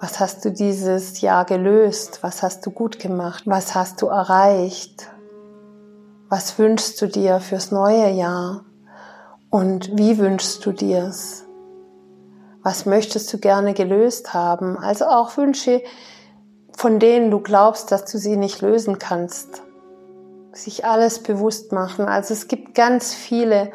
was 0.00 0.20
hast 0.20 0.44
du 0.44 0.52
dieses 0.52 1.20
Jahr 1.20 1.44
gelöst? 1.44 2.20
Was 2.22 2.42
hast 2.42 2.64
du 2.64 2.70
gut 2.70 3.00
gemacht? 3.00 3.42
Was 3.46 3.74
hast 3.74 4.00
du 4.00 4.06
erreicht? 4.06 5.10
Was 6.28 6.58
wünschst 6.58 7.00
du 7.02 7.08
dir 7.08 7.40
fürs 7.40 7.72
neue 7.72 8.10
Jahr? 8.10 8.64
Und 9.50 9.96
wie 9.96 10.18
wünschst 10.18 10.64
du 10.64 10.72
dir's? 10.72 11.46
Was 12.62 12.86
möchtest 12.86 13.32
du 13.32 13.38
gerne 13.38 13.74
gelöst 13.74 14.34
haben? 14.34 14.78
Also 14.78 15.06
auch 15.06 15.36
Wünsche, 15.36 15.82
von 16.76 17.00
denen 17.00 17.32
du 17.32 17.40
glaubst, 17.40 17.90
dass 17.90 18.04
du 18.04 18.18
sie 18.18 18.36
nicht 18.36 18.60
lösen 18.60 18.98
kannst. 19.00 19.62
Sich 20.52 20.84
alles 20.84 21.22
bewusst 21.22 21.72
machen. 21.72 22.04
Also 22.04 22.34
es 22.34 22.46
gibt 22.46 22.74
ganz 22.76 23.14
viele 23.14 23.72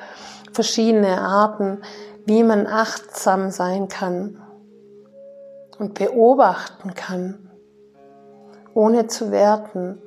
verschiedene 0.54 1.20
Arten, 1.20 1.82
wie 2.26 2.44
man 2.44 2.66
achtsam 2.66 3.52
sein 3.52 3.90
kann 3.90 4.43
und 5.84 5.96
beobachten 5.96 6.94
kann, 6.94 7.52
ohne 8.74 9.08
zu 9.08 9.32
werten. 9.32 10.02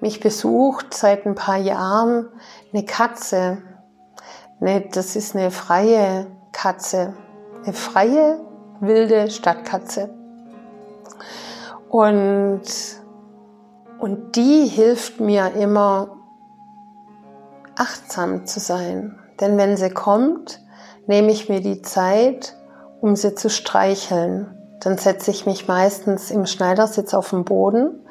Mich 0.00 0.18
besucht 0.18 0.92
seit 0.94 1.26
ein 1.26 1.36
paar 1.36 1.58
Jahren 1.58 2.28
eine 2.72 2.84
Katze. 2.84 3.58
Ne, 4.58 4.88
das 4.92 5.14
ist 5.14 5.36
eine 5.36 5.52
freie 5.52 6.26
Katze. 6.50 7.14
Eine 7.62 7.72
freie 7.72 8.40
wilde 8.80 9.30
Stadtkatze. 9.30 10.12
Und, 11.88 12.62
und 14.00 14.34
die 14.34 14.66
hilft 14.66 15.20
mir 15.20 15.52
immer, 15.54 16.16
achtsam 17.76 18.44
zu 18.44 18.58
sein. 18.58 19.20
Denn 19.40 19.56
wenn 19.56 19.76
sie 19.76 19.90
kommt, 19.90 20.60
nehme 21.06 21.30
ich 21.30 21.48
mir 21.48 21.60
die 21.60 21.80
Zeit, 21.80 22.55
um 23.06 23.14
sie 23.14 23.36
zu 23.36 23.48
streicheln. 23.48 24.52
Dann 24.80 24.98
setze 24.98 25.30
ich 25.30 25.46
mich 25.46 25.68
meistens 25.68 26.32
im 26.32 26.44
Schneidersitz 26.44 27.14
auf 27.14 27.30
den 27.30 27.44
Boden 27.44 28.04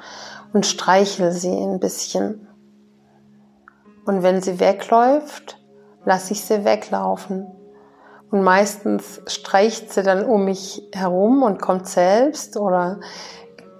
und 0.53 0.65
streichel 0.65 1.33
sie 1.33 1.51
ein 1.51 1.81
bisschen. 1.81 2.47
Und 4.05 4.23
wenn 4.23 4.41
sie 4.41 4.61
wegläuft, 4.61 5.57
lasse 6.05 6.31
ich 6.31 6.45
sie 6.45 6.63
weglaufen. 6.63 7.45
Und 8.31 8.41
meistens 8.41 9.21
streicht 9.27 9.91
sie 9.91 10.01
dann 10.01 10.23
um 10.23 10.45
mich 10.45 10.81
herum 10.93 11.43
und 11.43 11.61
kommt 11.61 11.89
selbst 11.89 12.55
oder 12.55 13.01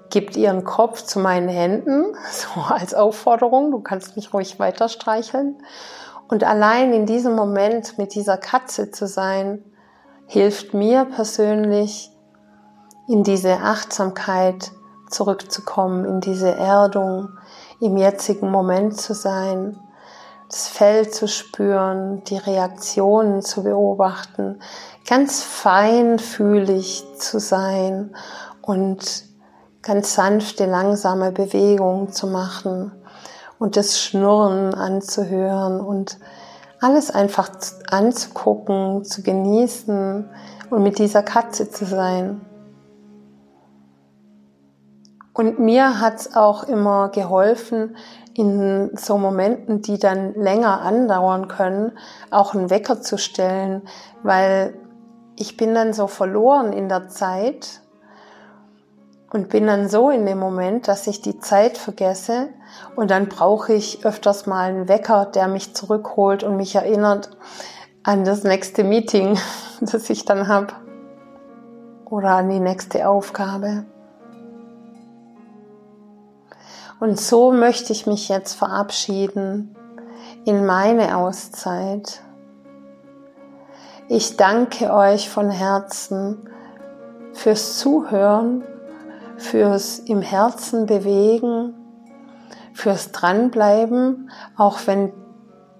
gibt 0.09 0.35
ihren 0.35 0.65
Kopf 0.65 1.01
zu 1.01 1.19
meinen 1.19 1.47
Händen, 1.47 2.13
so 2.29 2.59
als 2.59 2.93
Aufforderung, 2.93 3.71
du 3.71 3.79
kannst 3.79 4.17
mich 4.17 4.33
ruhig 4.33 4.59
weiter 4.59 4.89
streicheln. 4.89 5.55
Und 6.27 6.43
allein 6.43 6.91
in 6.91 7.05
diesem 7.05 7.35
Moment 7.35 7.97
mit 7.97 8.15
dieser 8.15 8.35
Katze 8.35 8.91
zu 8.91 9.07
sein, 9.07 9.63
hilft 10.27 10.73
mir 10.73 11.05
persönlich, 11.05 12.11
in 13.07 13.23
diese 13.23 13.59
Achtsamkeit 13.59 14.71
zurückzukommen, 15.09 16.05
in 16.05 16.21
diese 16.21 16.51
Erdung, 16.55 17.29
im 17.79 17.97
jetzigen 17.97 18.49
Moment 18.49 18.99
zu 18.99 19.13
sein, 19.13 19.79
das 20.49 20.67
Fell 20.67 21.09
zu 21.09 21.27
spüren, 21.27 22.23
die 22.25 22.37
Reaktionen 22.37 23.41
zu 23.41 23.63
beobachten, 23.63 24.59
ganz 25.07 25.43
feinfühlig 25.43 27.03
zu 27.17 27.39
sein 27.39 28.15
und 28.61 29.23
ganz 29.81 30.15
sanfte, 30.15 30.65
langsame 30.65 31.31
Bewegungen 31.31 32.11
zu 32.11 32.27
machen 32.27 32.91
und 33.59 33.77
das 33.77 33.99
Schnurren 33.99 34.73
anzuhören 34.73 35.79
und 35.79 36.17
alles 36.79 37.11
einfach 37.11 37.49
anzugucken, 37.89 39.03
zu 39.03 39.21
genießen 39.23 40.29
und 40.69 40.83
mit 40.83 40.99
dieser 40.99 41.23
Katze 41.23 41.69
zu 41.69 41.85
sein. 41.85 42.41
Und 45.33 45.59
mir 45.59 45.99
hat's 45.99 46.35
auch 46.35 46.63
immer 46.63 47.09
geholfen, 47.09 47.97
in 48.33 48.91
so 48.95 49.17
Momenten, 49.17 49.81
die 49.81 49.99
dann 49.99 50.33
länger 50.33 50.81
andauern 50.81 51.47
können, 51.47 51.91
auch 52.31 52.53
einen 52.53 52.69
Wecker 52.69 53.01
zu 53.01 53.17
stellen, 53.17 53.81
weil 54.23 54.73
ich 55.35 55.57
bin 55.57 55.73
dann 55.73 55.91
so 55.91 56.07
verloren 56.07 56.71
in 56.71 56.87
der 56.87 57.09
Zeit 57.09 57.81
und 59.35 59.49
bin 59.49 59.67
dann 59.67 59.89
so 59.89 60.09
in 60.11 60.25
dem 60.25 60.39
Moment, 60.39 60.87
dass 60.87 61.07
ich 61.07 61.21
die 61.21 61.39
Zeit 61.39 61.77
vergesse 61.77 62.47
und 62.95 63.11
dann 63.11 63.27
brauche 63.27 63.73
ich 63.73 64.05
öfters 64.05 64.45
mal 64.45 64.69
einen 64.69 64.87
Wecker, 64.87 65.25
der 65.25 65.49
mich 65.49 65.75
zurückholt 65.75 66.45
und 66.45 66.55
mich 66.55 66.75
erinnert 66.75 67.31
an 68.03 68.23
das 68.23 68.45
nächste 68.45 68.85
Meeting, 68.85 69.37
das 69.81 70.09
ich 70.09 70.23
dann 70.23 70.47
habe 70.47 70.67
oder 72.05 72.29
an 72.29 72.49
die 72.49 72.61
nächste 72.61 73.09
Aufgabe. 73.09 73.83
Und 77.01 77.19
so 77.19 77.51
möchte 77.51 77.91
ich 77.91 78.07
mich 78.07 78.29
jetzt 78.29 78.53
verabschieden 78.53 79.75
in 80.45 80.65
meine 80.65 81.17
Auszeit. 81.17 82.21
Ich 84.07 84.37
danke 84.37 84.93
euch 84.93 85.29
von 85.29 85.49
Herzen 85.49 86.49
fürs 87.33 87.77
Zuhören, 87.77 88.63
fürs 89.37 89.99
im 89.99 90.21
Herzen 90.21 90.85
bewegen, 90.85 91.73
fürs 92.73 93.11
Dranbleiben, 93.11 94.29
auch 94.57 94.79
wenn 94.85 95.13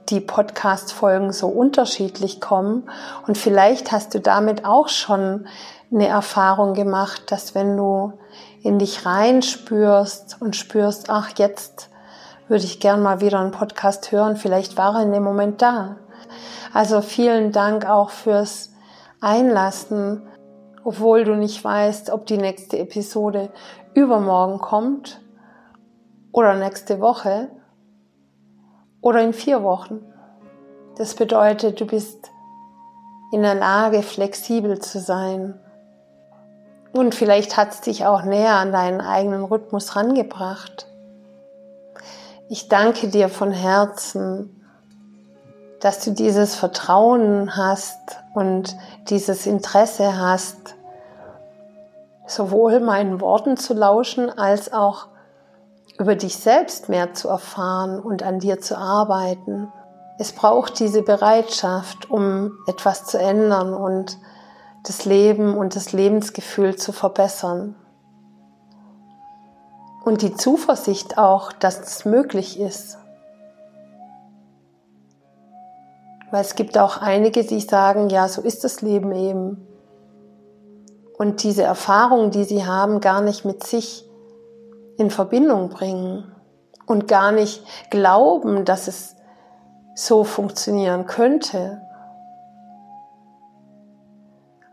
die 0.09 0.19
Podcast-Folgen 0.19 1.33
so 1.33 1.47
unterschiedlich 1.47 2.39
kommen. 2.39 2.89
Und 3.27 3.37
vielleicht 3.37 3.91
hast 3.91 4.13
du 4.13 4.19
damit 4.19 4.65
auch 4.65 4.87
schon 4.87 5.47
eine 5.91 6.07
Erfahrung 6.07 6.73
gemacht, 6.73 7.31
dass 7.31 7.55
wenn 7.55 7.75
du 7.75 8.13
in 8.61 8.79
dich 8.79 9.05
reinspürst 9.05 10.37
und 10.41 10.55
spürst, 10.55 11.09
ach, 11.09 11.31
jetzt 11.37 11.89
würde 12.47 12.65
ich 12.65 12.79
gern 12.79 13.01
mal 13.01 13.21
wieder 13.21 13.39
einen 13.39 13.51
Podcast 13.51 14.11
hören, 14.11 14.37
vielleicht 14.37 14.77
war 14.77 14.95
er 14.95 15.03
in 15.03 15.11
dem 15.11 15.23
Moment 15.23 15.61
da. 15.61 15.97
Also 16.73 17.01
vielen 17.01 17.51
Dank 17.51 17.87
auch 17.87 18.09
fürs 18.09 18.73
Einlassen, 19.21 20.27
obwohl 20.85 21.23
du 21.23 21.35
nicht 21.35 21.63
weißt, 21.63 22.11
ob 22.11 22.27
die 22.27 22.37
nächste 22.37 22.77
Episode 22.77 23.49
übermorgen 23.95 24.59
kommt 24.59 25.19
oder 26.31 26.53
nächste 26.53 27.01
Woche 27.01 27.49
oder 29.01 29.21
in 29.21 29.33
vier 29.33 29.63
Wochen. 29.63 30.01
Das 30.95 31.15
bedeutet, 31.15 31.81
du 31.81 31.87
bist 31.87 32.29
in 33.33 33.41
der 33.41 33.55
Lage, 33.55 34.03
flexibel 34.03 34.79
zu 34.79 34.99
sein 34.99 35.59
und 36.93 37.15
vielleicht 37.15 37.57
hat 37.57 37.71
es 37.71 37.81
dich 37.81 38.05
auch 38.05 38.23
näher 38.23 38.53
an 38.53 38.71
deinen 38.71 39.01
eigenen 39.01 39.43
Rhythmus 39.43 39.95
rangebracht. 39.95 40.87
Ich 42.47 42.69
danke 42.69 43.07
dir 43.07 43.27
von 43.27 43.51
Herzen, 43.51 44.64
dass 45.85 45.99
du 45.99 46.13
dieses 46.13 46.55
Vertrauen 46.55 47.55
hast 47.55 48.17
und 48.33 48.75
dieses 49.09 49.45
Interesse 49.45 50.17
hast, 50.19 50.73
sowohl 52.25 52.79
meinen 52.79 53.21
Worten 53.21 53.55
zu 53.55 53.75
lauschen 53.75 54.35
als 54.35 54.73
auch 54.73 55.09
über 55.99 56.15
dich 56.15 56.37
selbst 56.37 56.89
mehr 56.89 57.13
zu 57.13 57.27
erfahren 57.27 57.99
und 57.99 58.23
an 58.23 58.39
dir 58.39 58.59
zu 58.59 58.75
arbeiten. 58.75 59.71
Es 60.17 60.31
braucht 60.31 60.79
diese 60.79 61.03
Bereitschaft, 61.03 62.09
um 62.09 62.53
etwas 62.65 63.05
zu 63.05 63.19
ändern 63.19 63.75
und 63.75 64.17
das 64.87 65.05
Leben 65.05 65.55
und 65.55 65.75
das 65.75 65.93
Lebensgefühl 65.93 66.77
zu 66.77 66.93
verbessern. 66.93 67.75
Und 70.03 70.23
die 70.23 70.33
Zuversicht 70.33 71.19
auch, 71.19 71.51
dass 71.51 71.79
es 71.79 72.05
möglich 72.05 72.59
ist. 72.59 72.97
Weil 76.35 76.41
es 76.41 76.55
gibt 76.55 76.77
auch 76.77 76.97
einige, 76.97 77.45
die 77.45 77.61
sagen, 77.61 78.09
ja, 78.09 78.27
so 78.27 78.41
ist 78.41 78.65
das 78.65 78.81
Leben 78.81 79.13
eben. 79.13 79.65
Und 81.17 81.43
diese 81.43 81.63
Erfahrung, 81.63 82.29
die 82.29 82.43
sie 82.43 82.65
haben, 82.65 82.99
gar 82.99 83.21
nicht 83.21 83.45
mit 83.45 83.63
sich 83.63 84.05
in 84.97 85.11
Verbindung 85.11 85.69
bringen 85.69 86.35
und 86.87 87.07
gar 87.07 87.31
nicht 87.31 87.63
glauben, 87.89 88.65
dass 88.65 88.89
es 88.89 89.15
so 89.95 90.25
funktionieren 90.25 91.05
könnte. 91.05 91.81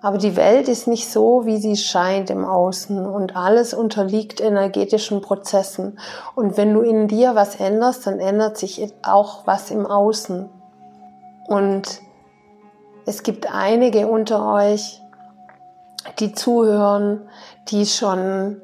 Aber 0.00 0.18
die 0.18 0.34
Welt 0.34 0.66
ist 0.66 0.88
nicht 0.88 1.12
so, 1.12 1.46
wie 1.46 1.58
sie 1.58 1.76
scheint 1.76 2.28
im 2.30 2.44
Außen 2.44 3.06
und 3.06 3.36
alles 3.36 3.72
unterliegt 3.72 4.40
energetischen 4.40 5.20
Prozessen. 5.20 6.00
Und 6.34 6.56
wenn 6.56 6.74
du 6.74 6.80
in 6.80 7.06
dir 7.06 7.36
was 7.36 7.60
änderst, 7.60 8.08
dann 8.08 8.18
ändert 8.18 8.58
sich 8.58 8.92
auch 9.04 9.46
was 9.46 9.70
im 9.70 9.86
Außen. 9.86 10.50
Und 11.53 12.00
es 13.05 13.22
gibt 13.22 13.53
einige 13.53 14.07
unter 14.07 14.55
euch, 14.55 15.03
die 16.18 16.32
zuhören, 16.32 17.28
die 17.68 17.84
schon 17.84 18.62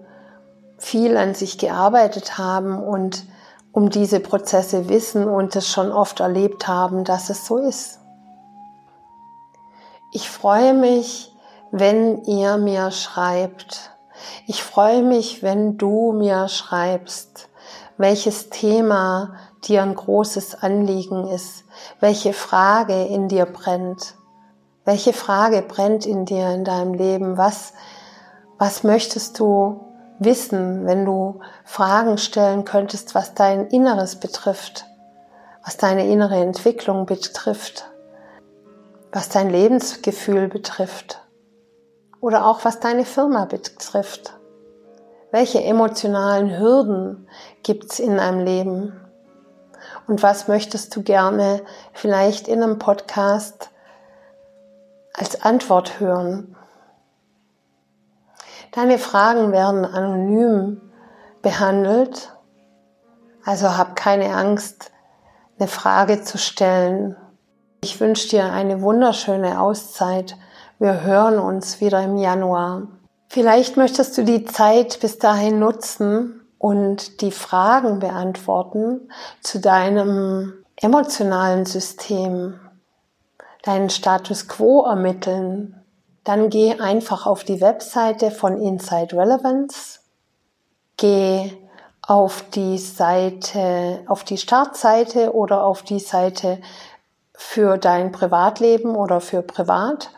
viel 0.79 1.19
an 1.19 1.35
sich 1.35 1.59
gearbeitet 1.59 2.39
haben 2.39 2.83
und 2.83 3.27
um 3.73 3.91
diese 3.91 4.21
Prozesse 4.21 4.89
wissen 4.89 5.29
und 5.29 5.55
es 5.55 5.69
schon 5.69 5.93
oft 5.93 6.21
erlebt 6.21 6.67
haben, 6.67 7.05
dass 7.05 7.29
es 7.29 7.45
so 7.45 7.59
ist. 7.59 8.01
Ich 10.15 10.31
freue 10.31 10.73
mich, 10.73 11.37
wenn 11.71 12.25
ihr 12.25 12.57
mir 12.57 12.91
schreibt. 12.91 13.91
Ich 14.47 14.63
freue 14.63 15.03
mich, 15.03 15.43
wenn 15.43 15.77
du 15.77 16.13
mir 16.13 16.49
schreibst, 16.49 17.51
welches 17.99 18.49
Thema 18.49 19.35
dir 19.65 19.83
ein 19.83 19.95
großes 19.95 20.63
Anliegen 20.63 21.29
ist, 21.29 21.65
welche 22.01 22.33
Frage 22.33 23.05
in 23.05 23.29
dir 23.29 23.47
brennt. 23.47 24.15
Welche 24.85 25.13
Frage 25.13 25.63
brennt 25.63 26.07
in 26.07 26.25
dir 26.25 26.51
in 26.51 26.65
deinem 26.65 26.95
Leben? 26.95 27.37
Was, 27.37 27.73
was 28.59 28.85
möchtest 28.85 29.39
du 29.39 29.81
wissen, 30.19 30.87
wenn 30.87 31.05
du 31.05 31.41
Fragen 31.65 32.19
stellen 32.19 32.65
könntest, 32.65 33.15
was 33.15 33.35
dein 33.35 33.67
Inneres 33.69 34.17
betrifft, 34.17 34.87
was 35.65 35.77
deine 35.77 36.09
innere 36.09 36.37
Entwicklung 36.37 37.07
betrifft? 37.07 37.89
was 39.13 39.29
dein 39.29 39.51
Lebensgefühl 39.51 40.49
betrifft 40.49 41.23
oder 42.21 42.47
auch 42.47 42.65
was 42.65 42.81
deine 42.81 43.05
Firma 43.05 43.45
betrifft. 43.45 44.35
Welche 45.31 45.63
emotionalen 45.63 46.59
Hürden 46.59 47.29
gibt's 47.63 47.99
in 47.99 48.17
deinem 48.17 48.45
Leben? 48.45 49.01
Und 50.09 50.23
was 50.23 50.49
möchtest 50.49 50.97
du 50.97 51.03
gerne 51.03 51.61
vielleicht 51.93 52.49
in 52.49 52.63
einem 52.63 52.79
Podcast 52.79 53.71
als 55.13 55.43
Antwort 55.43 56.01
hören? 56.01 56.57
Deine 58.73 58.99
Fragen 58.99 59.53
werden 59.53 59.85
anonym 59.85 60.81
behandelt, 61.43 62.33
also 63.45 63.77
hab 63.77 63.97
keine 63.97 64.35
Angst, 64.35 64.93
eine 65.59 65.69
Frage 65.69 66.23
zu 66.23 66.39
stellen. 66.39 67.17
Ich 67.83 68.01
wünsche 68.01 68.29
dir 68.29 68.51
eine 68.51 68.81
wunderschöne 68.81 69.61
Auszeit. 69.61 70.37
Wir 70.79 71.03
hören 71.03 71.39
uns 71.39 71.83
wieder 71.83 72.03
im 72.03 72.17
Januar. 72.17 72.89
Vielleicht 73.29 73.77
möchtest 73.77 74.17
du 74.17 74.25
die 74.25 74.47
Zeit 74.47 75.01
bis 75.01 75.19
dahin 75.19 75.59
nutzen 75.59 76.38
und 76.59 77.21
die 77.21 77.31
Fragen 77.31 77.99
beantworten 77.99 79.11
zu 79.41 79.61
deinem 79.61 80.65
emotionalen 80.77 81.67
System, 81.67 82.61
deinen 83.63 83.91
Status 83.91 84.49
quo 84.49 84.85
ermitteln. 84.85 85.83
Dann 86.25 86.51
geh 86.51 86.79
einfach 86.79 87.27
auf 87.27 87.45
die 87.45 87.61
Webseite 87.61 88.31
von 88.31 88.61
Inside 88.61 89.17
Relevance, 89.17 90.01
geh 90.97 91.53
auf 92.03 92.45
die 92.55 92.79
Seite, 92.79 94.01
auf 94.07 94.25
die 94.25 94.39
Startseite 94.39 95.35
oder 95.35 95.65
auf 95.65 95.83
die 95.83 96.01
Seite 96.01 96.59
für 97.35 97.79
dein 97.79 98.13
Privatleben 98.13 98.97
oder 98.97 99.21
für 99.21 99.43
privat 99.43 100.11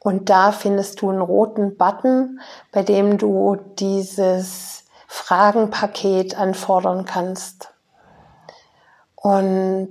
und 0.00 0.30
da 0.30 0.50
findest 0.50 1.02
du 1.02 1.10
einen 1.10 1.20
roten 1.20 1.76
Button, 1.76 2.40
bei 2.72 2.82
dem 2.82 3.18
du 3.18 3.56
dieses 3.78 4.84
Fragenpaket 5.12 6.38
anfordern 6.38 7.04
kannst. 7.04 7.74
Und 9.16 9.90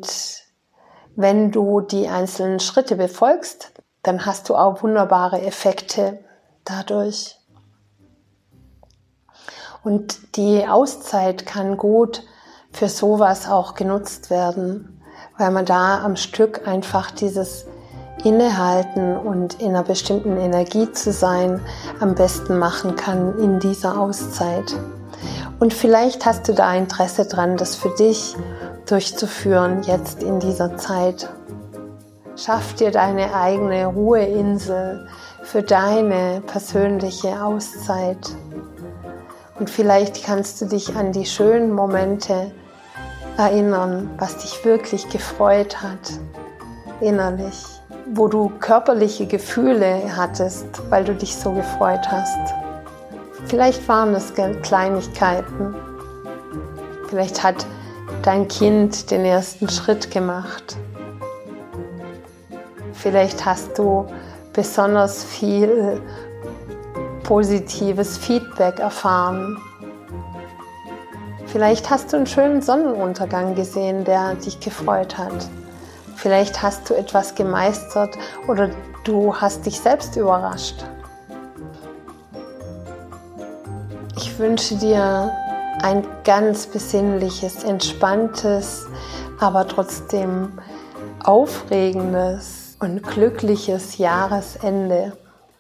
wenn 1.18 1.52
du 1.52 1.82
die 1.82 2.08
einzelnen 2.08 2.62
Schritte 2.62 2.96
befolgst, 2.96 3.74
dann 4.02 4.26
hast 4.26 4.48
du 4.48 4.56
auch 4.56 4.82
wunderbare 4.82 5.42
Effekte 5.42 6.24
dadurch. 6.64 7.38
Und 9.84 10.38
die 10.38 10.66
Auszeit 10.66 11.46
kann 11.46 11.76
gut 11.76 12.24
für 12.72 12.88
sowas 12.88 13.50
auch 13.50 13.76
genutzt 13.76 14.30
werden, 14.30 15.02
weil 15.38 15.52
man 15.52 15.66
da 15.66 16.02
am 16.02 16.16
Stück 16.16 16.66
einfach 16.66 17.12
dieses 17.12 17.66
Innehalten 18.24 19.18
und 19.18 19.60
in 19.62 19.72
einer 19.72 19.84
bestimmten 19.84 20.38
Energie 20.38 20.90
zu 20.94 21.12
sein 21.12 21.60
am 22.00 22.16
besten 22.16 22.58
machen 22.58 22.96
kann 22.96 23.38
in 23.40 23.60
dieser 23.60 24.00
Auszeit. 24.00 24.74
Und 25.60 25.74
vielleicht 25.74 26.26
hast 26.26 26.48
du 26.48 26.54
da 26.54 26.74
Interesse 26.74 27.26
dran, 27.26 27.58
das 27.58 27.76
für 27.76 27.90
dich 27.96 28.36
durchzuführen 28.88 29.84
jetzt 29.84 30.24
in 30.24 30.40
dieser 30.40 30.78
Zeit. 30.78 31.30
Schaff 32.36 32.74
dir 32.76 32.92
deine 32.92 33.34
eigene 33.34 33.88
Ruheinsel 33.88 35.08
für 35.44 35.62
deine 35.62 36.42
persönliche 36.48 37.44
Auszeit. 37.44 38.30
Und 39.60 39.70
vielleicht 39.70 40.24
kannst 40.24 40.62
du 40.62 40.66
dich 40.66 40.96
an 40.96 41.12
die 41.12 41.26
schönen 41.26 41.74
Momente 41.74 42.52
erinnern, 43.38 44.10
was 44.18 44.38
dich 44.38 44.64
wirklich 44.64 45.10
gefreut 45.10 45.82
hat, 45.82 46.20
innerlich 47.02 47.80
wo 48.14 48.28
du 48.28 48.52
körperliche 48.60 49.28
Gefühle 49.28 50.16
hattest, 50.16 50.66
weil 50.90 51.04
du 51.04 51.14
dich 51.14 51.36
so 51.36 51.52
gefreut 51.52 52.10
hast. 52.12 52.59
Vielleicht 53.50 53.88
waren 53.88 54.14
es 54.14 54.32
Kleinigkeiten. 54.62 55.74
Vielleicht 57.08 57.42
hat 57.42 57.66
dein 58.22 58.48
Kind 58.48 59.10
den 59.10 59.26
ersten 59.26 59.68
Schritt 59.68 60.12
gemacht. 60.12 60.78
Vielleicht 62.94 63.44
hast 63.46 63.80
du 63.80 64.06
besonders 64.54 65.24
viel 65.24 66.00
positives 67.24 68.20
Feedback 68.20 68.78
erfahren. 68.78 69.58
Vielleicht 71.48 71.90
hast 71.90 72.14
du 72.14 72.18
einen 72.18 72.28
schönen 72.28 72.62
Sonnenuntergang 72.62 73.56
gesehen, 73.56 74.06
der 74.06 74.36
dich 74.36 74.60
gefreut 74.60 75.18
hat. 75.18 75.50
Vielleicht 76.16 76.62
hast 76.62 76.88
du 76.88 76.94
etwas 76.94 77.34
gemeistert 77.34 78.16
oder 78.48 78.70
du 79.06 79.36
hast 79.36 79.66
dich 79.66 79.80
selbst 79.80 80.16
überrascht. 80.18 80.86
Wünsche 84.40 84.76
dir 84.76 85.32
ein 85.82 86.06
ganz 86.24 86.68
besinnliches, 86.68 87.64
entspanntes, 87.64 88.88
aber 89.40 89.68
trotzdem 89.68 90.54
aufregendes 91.24 92.78
und 92.80 93.04
glückliches 93.04 93.98
Jahresende, 93.98 95.18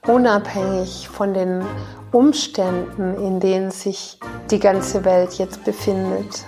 unabhängig 0.07 1.09
von 1.09 1.33
den 1.33 1.63
Umständen, 2.11 3.15
in 3.15 3.39
denen 3.39 3.71
sich 3.71 4.19
die 4.49 4.59
ganze 4.59 5.05
Welt 5.05 5.33
jetzt 5.33 5.63
befindet. 5.63 6.45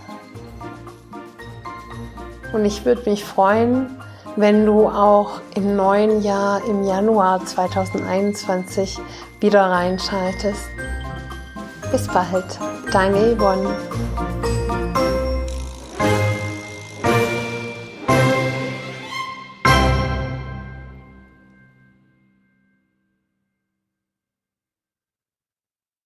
Und 2.54 2.66
ich 2.66 2.86
würde 2.86 3.10
mich 3.10 3.24
freuen, 3.24 3.98
wenn 4.36 4.66
du 4.66 4.88
auch 4.88 5.42
im 5.56 5.76
neuen 5.76 6.22
Jahr, 6.24 6.64
im 6.66 6.84
Januar 6.84 7.46
2021 7.46 9.00
wieder 9.40 9.64
reinschaltest. 9.64 10.70
Bis 11.92 12.08
bald, 12.08 12.46
deine 12.94 13.34
Yvonne. 13.34 13.76